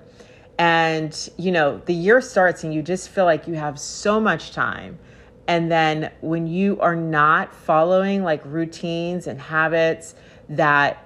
And, 0.58 1.30
you 1.38 1.52
know, 1.52 1.82
the 1.86 1.94
year 1.94 2.22
starts 2.22 2.64
and 2.64 2.74
you 2.74 2.82
just 2.82 3.10
feel 3.10 3.26
like 3.26 3.48
you 3.48 3.56
have 3.56 3.80
so 3.80 4.20
much 4.20 4.52
time. 4.52 5.00
And 5.48 5.72
then 5.72 6.12
when 6.22 6.48
you 6.48 6.80
are 6.80 6.96
not 6.96 7.54
following 7.54 8.24
like 8.24 8.42
routines 8.46 9.28
and 9.28 9.40
habits 9.40 10.16
that 10.50 11.06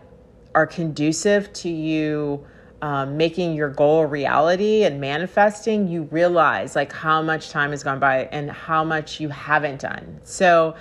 are 0.54 0.68
conducive 0.68 1.52
to 1.54 1.70
you 1.70 2.46
um, 2.82 3.18
making 3.18 3.56
your 3.56 3.70
goal 3.70 4.06
reality 4.06 4.84
and 4.84 5.02
manifesting, 5.02 5.88
you 5.88 6.04
realize 6.04 6.76
like 6.76 6.94
how 6.94 7.22
much 7.22 7.50
time 7.50 7.72
has 7.72 7.84
gone 7.84 8.00
by 8.00 8.26
and 8.26 8.52
how 8.52 8.84
much 8.84 9.20
you 9.20 9.30
haven't 9.30 9.82
done. 9.82 10.20
So, 10.24 10.76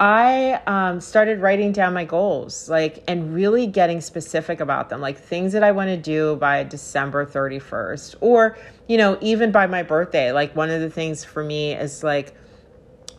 I 0.00 0.60
um, 0.66 1.00
started 1.00 1.40
writing 1.40 1.72
down 1.72 1.94
my 1.94 2.04
goals, 2.04 2.68
like, 2.68 3.04
and 3.06 3.32
really 3.32 3.66
getting 3.66 4.00
specific 4.00 4.60
about 4.60 4.88
them, 4.88 5.00
like 5.00 5.16
things 5.16 5.52
that 5.52 5.62
I 5.62 5.72
want 5.72 5.88
to 5.88 5.96
do 5.96 6.36
by 6.36 6.64
December 6.64 7.24
31st, 7.24 8.16
or, 8.20 8.56
you 8.88 8.96
know, 8.96 9.16
even 9.20 9.52
by 9.52 9.66
my 9.66 9.82
birthday. 9.82 10.32
Like, 10.32 10.54
one 10.56 10.70
of 10.70 10.80
the 10.80 10.90
things 10.90 11.24
for 11.24 11.44
me 11.44 11.72
is 11.72 12.02
like, 12.02 12.34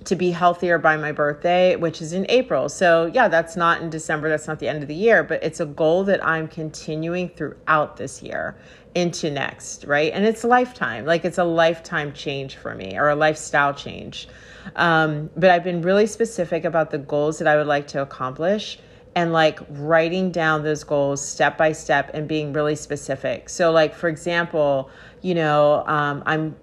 to 0.05 0.15
be 0.15 0.31
healthier 0.31 0.77
by 0.77 0.97
my 0.97 1.11
birthday, 1.11 1.75
which 1.75 2.01
is 2.01 2.13
in 2.13 2.25
April. 2.29 2.69
So, 2.69 3.07
yeah, 3.07 3.27
that's 3.27 3.55
not 3.55 3.81
in 3.81 3.89
December, 3.89 4.29
that's 4.29 4.47
not 4.47 4.59
the 4.59 4.67
end 4.67 4.81
of 4.83 4.87
the 4.87 4.95
year, 4.95 5.23
but 5.23 5.43
it's 5.43 5.59
a 5.59 5.65
goal 5.65 6.03
that 6.05 6.25
I'm 6.25 6.47
continuing 6.47 7.29
throughout 7.29 7.97
this 7.97 8.21
year 8.21 8.55
into 8.93 9.29
next, 9.29 9.83
right? 9.85 10.11
And 10.13 10.25
it's 10.25 10.43
lifetime, 10.43 11.05
like 11.05 11.25
it's 11.25 11.37
a 11.37 11.43
lifetime 11.43 12.13
change 12.13 12.55
for 12.55 12.75
me 12.75 12.97
or 12.97 13.09
a 13.09 13.15
lifestyle 13.15 13.73
change. 13.73 14.27
Um, 14.75 15.29
but 15.35 15.49
I've 15.49 15.63
been 15.63 15.81
really 15.81 16.07
specific 16.07 16.65
about 16.65 16.91
the 16.91 16.97
goals 16.97 17.39
that 17.39 17.47
I 17.47 17.57
would 17.57 17.67
like 17.67 17.87
to 17.87 18.01
accomplish 18.01 18.79
and 19.15 19.31
like 19.31 19.59
writing 19.69 20.29
down 20.31 20.63
those 20.63 20.83
goals 20.83 21.25
step 21.25 21.57
by 21.57 21.71
step 21.71 22.11
and 22.13 22.27
being 22.27 22.51
really 22.51 22.75
specific. 22.75 23.49
So, 23.49 23.71
like, 23.71 23.95
for 23.95 24.09
example, 24.09 24.89
you 25.21 25.35
know, 25.35 25.85
um, 25.87 26.21
I'm 26.25 26.55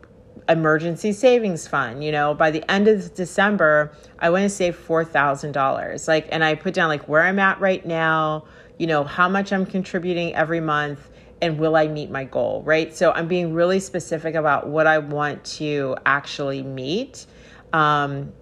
emergency 0.48 1.12
savings 1.12 1.66
fund. 1.66 2.04
You 2.04 2.12
know, 2.12 2.34
by 2.34 2.50
the 2.50 2.68
end 2.70 2.88
of 2.88 3.14
December, 3.14 3.92
I 4.18 4.30
want 4.30 4.42
to 4.42 4.48
save 4.48 4.76
$4,000. 4.76 6.08
Like, 6.08 6.28
and 6.30 6.44
I 6.44 6.54
put 6.54 6.74
down 6.74 6.88
like 6.88 7.08
where 7.08 7.22
I'm 7.22 7.38
at 7.38 7.60
right 7.60 7.84
now, 7.84 8.44
you 8.78 8.86
know, 8.86 9.04
how 9.04 9.28
much 9.28 9.52
I'm 9.52 9.66
contributing 9.66 10.34
every 10.34 10.60
month, 10.60 11.10
and 11.40 11.58
will 11.58 11.74
I 11.74 11.88
meet 11.88 12.10
my 12.10 12.24
goal, 12.24 12.62
right? 12.64 12.94
So 12.94 13.12
I'm 13.12 13.28
being 13.28 13.52
really 13.52 13.80
specific 13.80 14.34
about 14.34 14.68
what 14.68 14.86
I 14.86 14.98
want 14.98 15.44
to 15.56 15.96
actually 16.06 16.62
meet. 16.62 17.26
Um, 17.72 18.32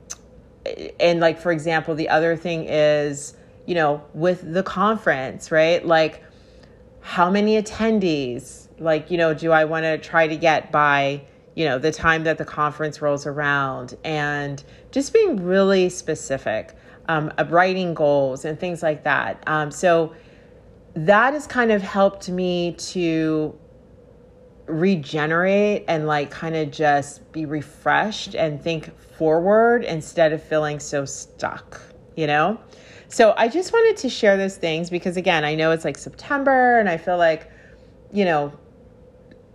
and 0.98 1.20
like, 1.20 1.38
for 1.38 1.52
example, 1.52 1.94
the 1.94 2.08
other 2.08 2.36
thing 2.36 2.66
is, 2.68 3.34
you 3.66 3.74
know, 3.74 4.02
with 4.14 4.52
the 4.52 4.62
conference, 4.62 5.50
right? 5.50 5.84
Like, 5.84 6.22
how 7.00 7.30
many 7.30 7.60
attendees? 7.60 8.68
Like, 8.78 9.10
you 9.10 9.18
know, 9.18 9.34
do 9.34 9.52
I 9.52 9.64
want 9.64 9.84
to 9.84 9.98
try 9.98 10.26
to 10.26 10.36
get 10.36 10.70
by 10.72 11.22
you 11.54 11.64
know, 11.64 11.78
the 11.78 11.92
time 11.92 12.24
that 12.24 12.38
the 12.38 12.44
conference 12.44 13.02
rolls 13.02 13.26
around 13.26 13.96
and 14.04 14.62
just 14.92 15.12
being 15.12 15.44
really 15.44 15.88
specific, 15.88 16.74
um, 17.08 17.32
writing 17.48 17.92
goals 17.92 18.44
and 18.44 18.58
things 18.58 18.82
like 18.82 19.04
that. 19.04 19.42
Um, 19.46 19.70
so 19.70 20.14
that 20.94 21.34
has 21.34 21.46
kind 21.46 21.72
of 21.72 21.82
helped 21.82 22.28
me 22.28 22.72
to 22.78 23.58
regenerate 24.72 25.84
and 25.88 26.06
like 26.06 26.30
kind 26.30 26.56
of 26.56 26.70
just 26.70 27.30
be 27.32 27.46
refreshed 27.46 28.34
and 28.34 28.62
think 28.62 28.96
forward 28.98 29.84
instead 29.84 30.32
of 30.32 30.42
feeling 30.42 30.80
so 30.80 31.04
stuck, 31.04 31.80
you 32.16 32.26
know? 32.26 32.58
So 33.08 33.34
I 33.36 33.48
just 33.48 33.72
wanted 33.72 33.96
to 33.98 34.08
share 34.08 34.36
those 34.36 34.56
things 34.56 34.88
because 34.88 35.16
again, 35.16 35.44
I 35.44 35.54
know 35.54 35.72
it's 35.72 35.84
like 35.84 35.98
September 35.98 36.78
and 36.78 36.88
I 36.88 36.96
feel 36.96 37.18
like, 37.18 37.50
you 38.12 38.24
know, 38.24 38.52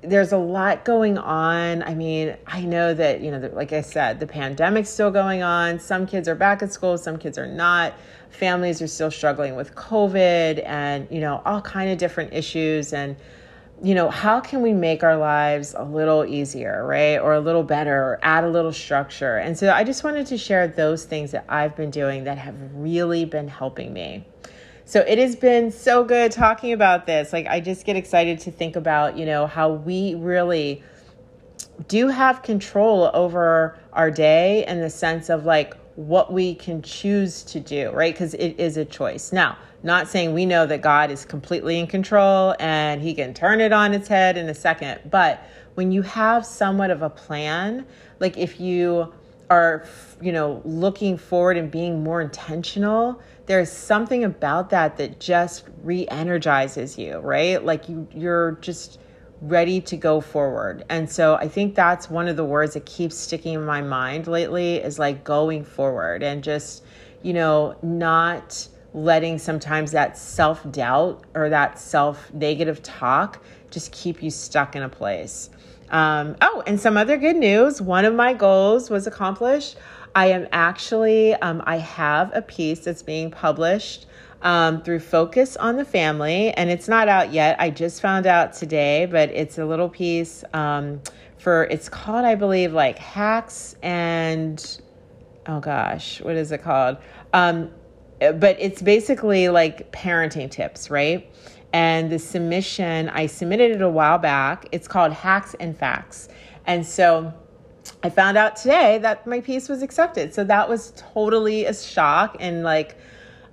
there's 0.01 0.33
a 0.33 0.37
lot 0.37 0.85
going 0.85 1.17
on. 1.17 1.83
I 1.83 1.95
mean, 1.95 2.35
I 2.45 2.61
know 2.61 2.93
that, 2.93 3.21
you 3.21 3.31
know, 3.31 3.49
like 3.53 3.73
I 3.73 3.81
said, 3.81 4.19
the 4.19 4.27
pandemic's 4.27 4.89
still 4.89 5.11
going 5.11 5.41
on. 5.41 5.79
Some 5.79 6.05
kids 6.05 6.27
are 6.27 6.35
back 6.35 6.61
at 6.61 6.71
school, 6.71 6.97
some 6.97 7.17
kids 7.17 7.37
are 7.37 7.47
not. 7.47 7.93
Families 8.29 8.81
are 8.81 8.87
still 8.87 9.11
struggling 9.11 9.55
with 9.55 9.73
COVID 9.75 10.61
and, 10.65 11.07
you 11.09 11.21
know, 11.21 11.41
all 11.45 11.61
kind 11.61 11.89
of 11.89 11.97
different 11.97 12.33
issues 12.33 12.93
and 12.93 13.15
you 13.83 13.93
know, 13.93 14.09
how 14.09 14.39
can 14.39 14.61
we 14.61 14.73
make 14.73 15.03
our 15.03 15.17
lives 15.17 15.75
a 15.77 15.83
little 15.83 16.25
easier, 16.25 16.85
right? 16.85 17.17
Or 17.17 17.33
a 17.33 17.39
little 17.39 17.63
better, 17.63 17.95
or 17.95 18.19
add 18.21 18.43
a 18.43 18.49
little 18.49 18.71
structure. 18.71 19.37
And 19.37 19.57
so 19.57 19.71
I 19.71 19.83
just 19.83 20.03
wanted 20.03 20.27
to 20.27 20.37
share 20.37 20.67
those 20.67 21.05
things 21.05 21.31
that 21.31 21.45
I've 21.49 21.75
been 21.75 21.91
doing 21.91 22.23
that 22.23 22.37
have 22.37 22.55
really 22.73 23.25
been 23.25 23.47
helping 23.47 23.93
me. 23.93 24.25
So 24.85 25.01
it 25.01 25.17
has 25.17 25.35
been 25.35 25.71
so 25.71 26.03
good 26.03 26.31
talking 26.31 26.71
about 26.71 27.05
this. 27.05 27.33
Like, 27.33 27.47
I 27.47 27.59
just 27.59 27.85
get 27.85 27.95
excited 27.95 28.39
to 28.41 28.51
think 28.51 28.75
about, 28.75 29.17
you 29.17 29.25
know, 29.25 29.47
how 29.47 29.71
we 29.71 30.15
really 30.15 30.83
do 31.87 32.07
have 32.07 32.43
control 32.43 33.09
over 33.13 33.77
our 33.91 34.09
day 34.11 34.65
in 34.67 34.79
the 34.79 34.89
sense 34.89 35.29
of 35.29 35.45
like 35.45 35.75
what 35.95 36.31
we 36.31 36.55
can 36.55 36.81
choose 36.81 37.43
to 37.43 37.59
do, 37.59 37.91
right? 37.91 38.13
Because 38.13 38.33
it 38.33 38.59
is 38.59 38.77
a 38.77 38.85
choice. 38.85 39.31
Now, 39.31 39.57
not 39.83 40.07
saying 40.07 40.33
we 40.33 40.45
know 40.45 40.65
that 40.65 40.81
God 40.81 41.11
is 41.11 41.25
completely 41.25 41.79
in 41.79 41.87
control 41.87 42.55
and 42.59 43.01
he 43.01 43.13
can 43.13 43.33
turn 43.33 43.61
it 43.61 43.71
on 43.71 43.93
its 43.93 44.07
head 44.07 44.35
in 44.35 44.49
a 44.49 44.53
second, 44.53 44.99
but 45.09 45.47
when 45.75 45.91
you 45.91 46.01
have 46.01 46.45
somewhat 46.45 46.89
of 46.89 47.01
a 47.01 47.09
plan, 47.09 47.85
like 48.19 48.37
if 48.37 48.59
you 48.59 49.13
are, 49.49 49.85
you 50.21 50.31
know, 50.31 50.61
looking 50.65 51.17
forward 51.17 51.55
and 51.55 51.69
being 51.69 52.03
more 52.03 52.21
intentional, 52.21 53.21
there's 53.45 53.71
something 53.71 54.23
about 54.23 54.71
that 54.71 54.97
that 54.97 55.19
just 55.19 55.65
re-energizes 55.83 56.97
you, 56.97 57.19
right? 57.19 57.63
Like 57.63 57.87
you 57.87 58.07
you're 58.13 58.53
just 58.61 58.99
ready 59.41 59.81
to 59.81 59.97
go 59.97 60.21
forward. 60.21 60.85
And 60.89 61.09
so 61.09 61.35
I 61.35 61.47
think 61.47 61.75
that's 61.75 62.09
one 62.09 62.27
of 62.27 62.37
the 62.37 62.45
words 62.45 62.73
that 62.73 62.85
keeps 62.85 63.15
sticking 63.15 63.53
in 63.53 63.65
my 63.65 63.81
mind 63.81 64.27
lately 64.27 64.77
is 64.77 64.97
like 64.97 65.23
going 65.23 65.63
forward 65.63 66.23
and 66.23 66.43
just, 66.43 66.83
you 67.21 67.33
know, 67.33 67.75
not 67.81 68.67
letting 68.93 69.37
sometimes 69.37 69.91
that 69.91 70.17
self-doubt 70.17 71.23
or 71.33 71.49
that 71.49 71.77
self-negative 71.77 72.81
talk 72.81 73.43
just 73.69 73.91
keep 73.91 74.23
you 74.23 74.29
stuck 74.31 74.75
in 74.75 74.83
a 74.83 74.89
place. 74.89 75.49
Um, 75.89 76.35
oh, 76.41 76.63
and 76.65 76.79
some 76.79 76.97
other 76.97 77.17
good 77.17 77.35
news. 77.35 77.81
One 77.81 78.05
of 78.05 78.15
my 78.15 78.33
goals 78.33 78.89
was 78.89 79.05
accomplished. 79.05 79.75
I 80.15 80.27
am 80.27 80.47
actually, 80.53 81.33
um, 81.35 81.61
I 81.65 81.77
have 81.77 82.31
a 82.33 82.41
piece 82.41 82.79
that's 82.79 83.03
being 83.03 83.29
published 83.29 84.07
um, 84.45 84.83
through 84.83 84.99
Focus 84.99 85.57
on 85.57 85.75
the 85.75 85.83
Family, 85.83 86.51
and 86.51 86.69
it's 86.69 86.87
not 86.87 87.09
out 87.09 87.33
yet. 87.33 87.59
I 87.59 87.71
just 87.71 87.99
found 87.99 88.27
out 88.27 88.53
today, 88.53 89.07
but 89.07 89.29
it's 89.31 89.57
a 89.57 89.65
little 89.65 89.89
piece 89.89 90.43
um, 90.53 91.01
for, 91.39 91.63
it's 91.65 91.89
called, 91.89 92.25
I 92.25 92.35
believe, 92.35 92.71
like 92.71 92.99
Hacks 92.99 93.75
and, 93.81 94.79
oh 95.47 95.59
gosh, 95.59 96.21
what 96.21 96.35
is 96.35 96.51
it 96.51 96.61
called? 96.61 96.97
Um, 97.33 97.71
but 98.19 98.55
it's 98.59 98.83
basically 98.83 99.49
like 99.49 99.91
parenting 99.91 100.49
tips, 100.49 100.91
right? 100.91 101.29
And 101.73 102.11
the 102.11 102.19
submission, 102.19 103.09
I 103.09 103.25
submitted 103.25 103.71
it 103.71 103.81
a 103.81 103.89
while 103.89 104.19
back. 104.19 104.67
It's 104.71 104.87
called 104.87 105.11
Hacks 105.11 105.55
and 105.59 105.75
Facts. 105.75 106.29
And 106.67 106.85
so, 106.85 107.33
I 108.03 108.09
found 108.09 108.37
out 108.37 108.55
today 108.55 108.97
that 108.99 109.27
my 109.27 109.41
piece 109.41 109.69
was 109.69 109.83
accepted. 109.83 110.33
So 110.33 110.43
that 110.45 110.67
was 110.67 110.91
totally 110.95 111.65
a 111.65 111.73
shock 111.73 112.35
and 112.39 112.63
like 112.63 112.97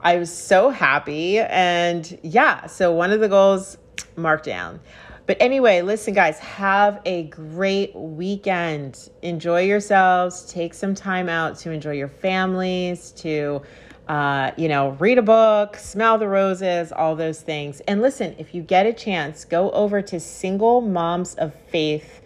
I 0.02 0.16
was 0.16 0.32
so 0.32 0.70
happy 0.70 1.38
and 1.38 2.18
yeah, 2.22 2.66
so 2.66 2.92
one 2.92 3.12
of 3.12 3.20
the 3.20 3.28
goals 3.28 3.78
marked 4.16 4.44
down. 4.44 4.80
But 5.26 5.36
anyway, 5.40 5.82
listen 5.82 6.14
guys, 6.14 6.38
have 6.40 7.00
a 7.04 7.24
great 7.24 7.94
weekend. 7.94 9.08
Enjoy 9.22 9.62
yourselves, 9.62 10.52
take 10.52 10.74
some 10.74 10.94
time 10.94 11.28
out 11.28 11.58
to 11.60 11.70
enjoy 11.70 11.92
your 11.92 12.08
families, 12.08 13.12
to 13.12 13.62
uh, 14.08 14.50
you 14.56 14.68
know, 14.68 14.90
read 14.98 15.18
a 15.18 15.22
book, 15.22 15.76
smell 15.76 16.18
the 16.18 16.26
roses, 16.26 16.90
all 16.90 17.14
those 17.14 17.40
things. 17.40 17.80
And 17.86 18.02
listen, 18.02 18.34
if 18.36 18.54
you 18.54 18.60
get 18.60 18.84
a 18.84 18.92
chance, 18.92 19.44
go 19.44 19.70
over 19.70 20.02
to 20.02 20.18
Single 20.18 20.80
Moms 20.80 21.36
of 21.36 21.54
Faith 21.70 22.22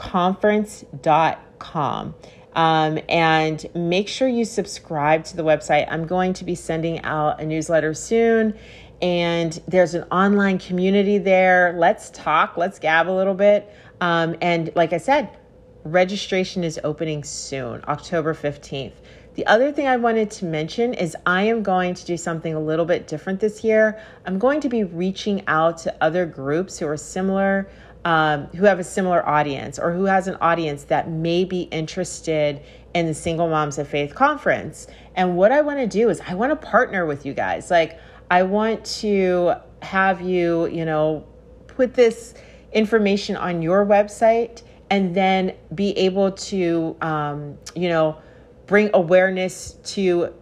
conference.com. 0.00 2.14
Um, 2.54 2.98
and 3.08 3.64
make 3.74 4.08
sure 4.08 4.26
you 4.26 4.44
subscribe 4.44 5.24
to 5.26 5.36
the 5.36 5.44
website. 5.44 5.86
I'm 5.90 6.06
going 6.06 6.32
to 6.34 6.44
be 6.44 6.54
sending 6.54 7.00
out 7.04 7.40
a 7.40 7.46
newsletter 7.46 7.94
soon, 7.94 8.58
and 9.00 9.60
there's 9.68 9.94
an 9.94 10.02
online 10.10 10.58
community 10.58 11.18
there. 11.18 11.74
Let's 11.76 12.10
talk, 12.10 12.56
let's 12.56 12.78
gab 12.78 13.08
a 13.08 13.12
little 13.12 13.34
bit. 13.34 13.72
Um, 14.00 14.36
and 14.40 14.72
like 14.74 14.92
I 14.92 14.98
said, 14.98 15.36
registration 15.84 16.64
is 16.64 16.80
opening 16.82 17.24
soon, 17.24 17.82
October 17.86 18.34
15th. 18.34 18.94
The 19.34 19.46
other 19.46 19.70
thing 19.70 19.86
I 19.86 19.96
wanted 19.96 20.30
to 20.32 20.44
mention 20.44 20.92
is 20.92 21.16
I 21.24 21.44
am 21.44 21.62
going 21.62 21.94
to 21.94 22.04
do 22.04 22.16
something 22.16 22.52
a 22.52 22.60
little 22.60 22.84
bit 22.84 23.06
different 23.06 23.40
this 23.40 23.62
year. 23.62 24.00
I'm 24.26 24.38
going 24.38 24.60
to 24.60 24.68
be 24.68 24.82
reaching 24.84 25.44
out 25.46 25.78
to 25.78 25.94
other 26.02 26.26
groups 26.26 26.78
who 26.78 26.86
are 26.86 26.96
similar 26.96 27.70
um, 28.04 28.46
who 28.46 28.64
have 28.64 28.78
a 28.78 28.84
similar 28.84 29.26
audience 29.28 29.78
or 29.78 29.92
who 29.92 30.04
has 30.04 30.26
an 30.26 30.36
audience 30.40 30.84
that 30.84 31.10
may 31.10 31.44
be 31.44 31.62
interested 31.62 32.62
in 32.94 33.06
the 33.06 33.14
Single 33.14 33.48
Moms 33.48 33.78
of 33.78 33.88
Faith 33.88 34.14
conference. 34.14 34.86
And 35.14 35.36
what 35.36 35.52
I 35.52 35.60
want 35.60 35.78
to 35.78 35.86
do 35.86 36.08
is 36.08 36.20
I 36.26 36.34
want 36.34 36.50
to 36.50 36.66
partner 36.66 37.06
with 37.06 37.26
you 37.26 37.34
guys. 37.34 37.70
Like, 37.70 37.98
I 38.30 38.42
want 38.42 38.84
to 39.00 39.54
have 39.82 40.20
you, 40.20 40.66
you 40.66 40.84
know, 40.84 41.26
put 41.66 41.94
this 41.94 42.34
information 42.72 43.36
on 43.36 43.62
your 43.62 43.84
website 43.84 44.62
and 44.90 45.14
then 45.14 45.54
be 45.74 45.96
able 45.98 46.32
to, 46.32 46.96
um, 47.00 47.58
you 47.74 47.88
know, 47.88 48.18
bring 48.66 48.90
awareness 48.94 49.72
to 49.84 50.32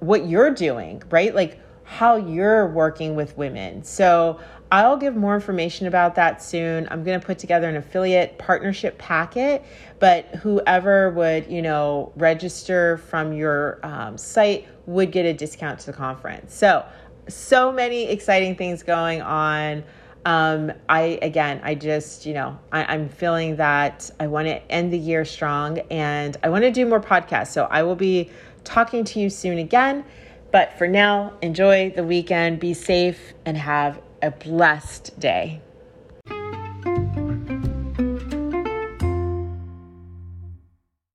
what 0.00 0.26
you're 0.26 0.50
doing, 0.50 1.02
right? 1.10 1.34
Like 1.34 1.58
how 1.84 2.16
you're 2.16 2.68
working 2.68 3.14
with 3.14 3.36
women. 3.36 3.82
So 3.84 4.40
I'll 4.72 4.96
give 4.96 5.16
more 5.16 5.34
information 5.34 5.88
about 5.88 6.14
that 6.14 6.40
soon. 6.40 6.86
I'm 6.90 7.02
going 7.02 7.18
to 7.18 7.26
put 7.26 7.38
together 7.38 7.68
an 7.68 7.76
affiliate 7.76 8.38
partnership 8.38 8.98
packet, 8.98 9.64
but 9.98 10.26
whoever 10.36 11.10
would, 11.10 11.50
you 11.50 11.60
know, 11.60 12.12
register 12.14 12.98
from 12.98 13.32
your 13.32 13.80
um, 13.82 14.16
site 14.16 14.68
would 14.86 15.10
get 15.10 15.26
a 15.26 15.32
discount 15.32 15.80
to 15.80 15.86
the 15.86 15.92
conference. 15.92 16.54
So, 16.54 16.84
so 17.28 17.72
many 17.72 18.04
exciting 18.04 18.54
things 18.54 18.84
going 18.84 19.22
on. 19.22 19.82
Um, 20.24 20.72
I 20.88 21.18
again, 21.22 21.60
I 21.64 21.74
just, 21.74 22.26
you 22.26 22.34
know, 22.34 22.58
I, 22.70 22.84
I'm 22.84 23.08
feeling 23.08 23.56
that 23.56 24.10
I 24.20 24.26
want 24.26 24.48
to 24.48 24.70
end 24.70 24.92
the 24.92 24.98
year 24.98 25.24
strong 25.24 25.78
and 25.90 26.36
I 26.42 26.48
want 26.50 26.62
to 26.62 26.70
do 26.70 26.86
more 26.86 27.00
podcasts. 27.00 27.48
So 27.48 27.64
I 27.64 27.82
will 27.82 27.96
be 27.96 28.30
talking 28.62 29.04
to 29.04 29.20
you 29.20 29.30
soon 29.30 29.58
again. 29.58 30.04
But 30.52 30.76
for 30.76 30.86
now, 30.86 31.32
enjoy 31.42 31.90
the 31.90 32.04
weekend, 32.04 32.60
be 32.60 32.74
safe, 32.74 33.32
and 33.46 33.56
have 33.56 34.00
a 34.22 34.30
blessed 34.30 35.18
day. 35.18 35.60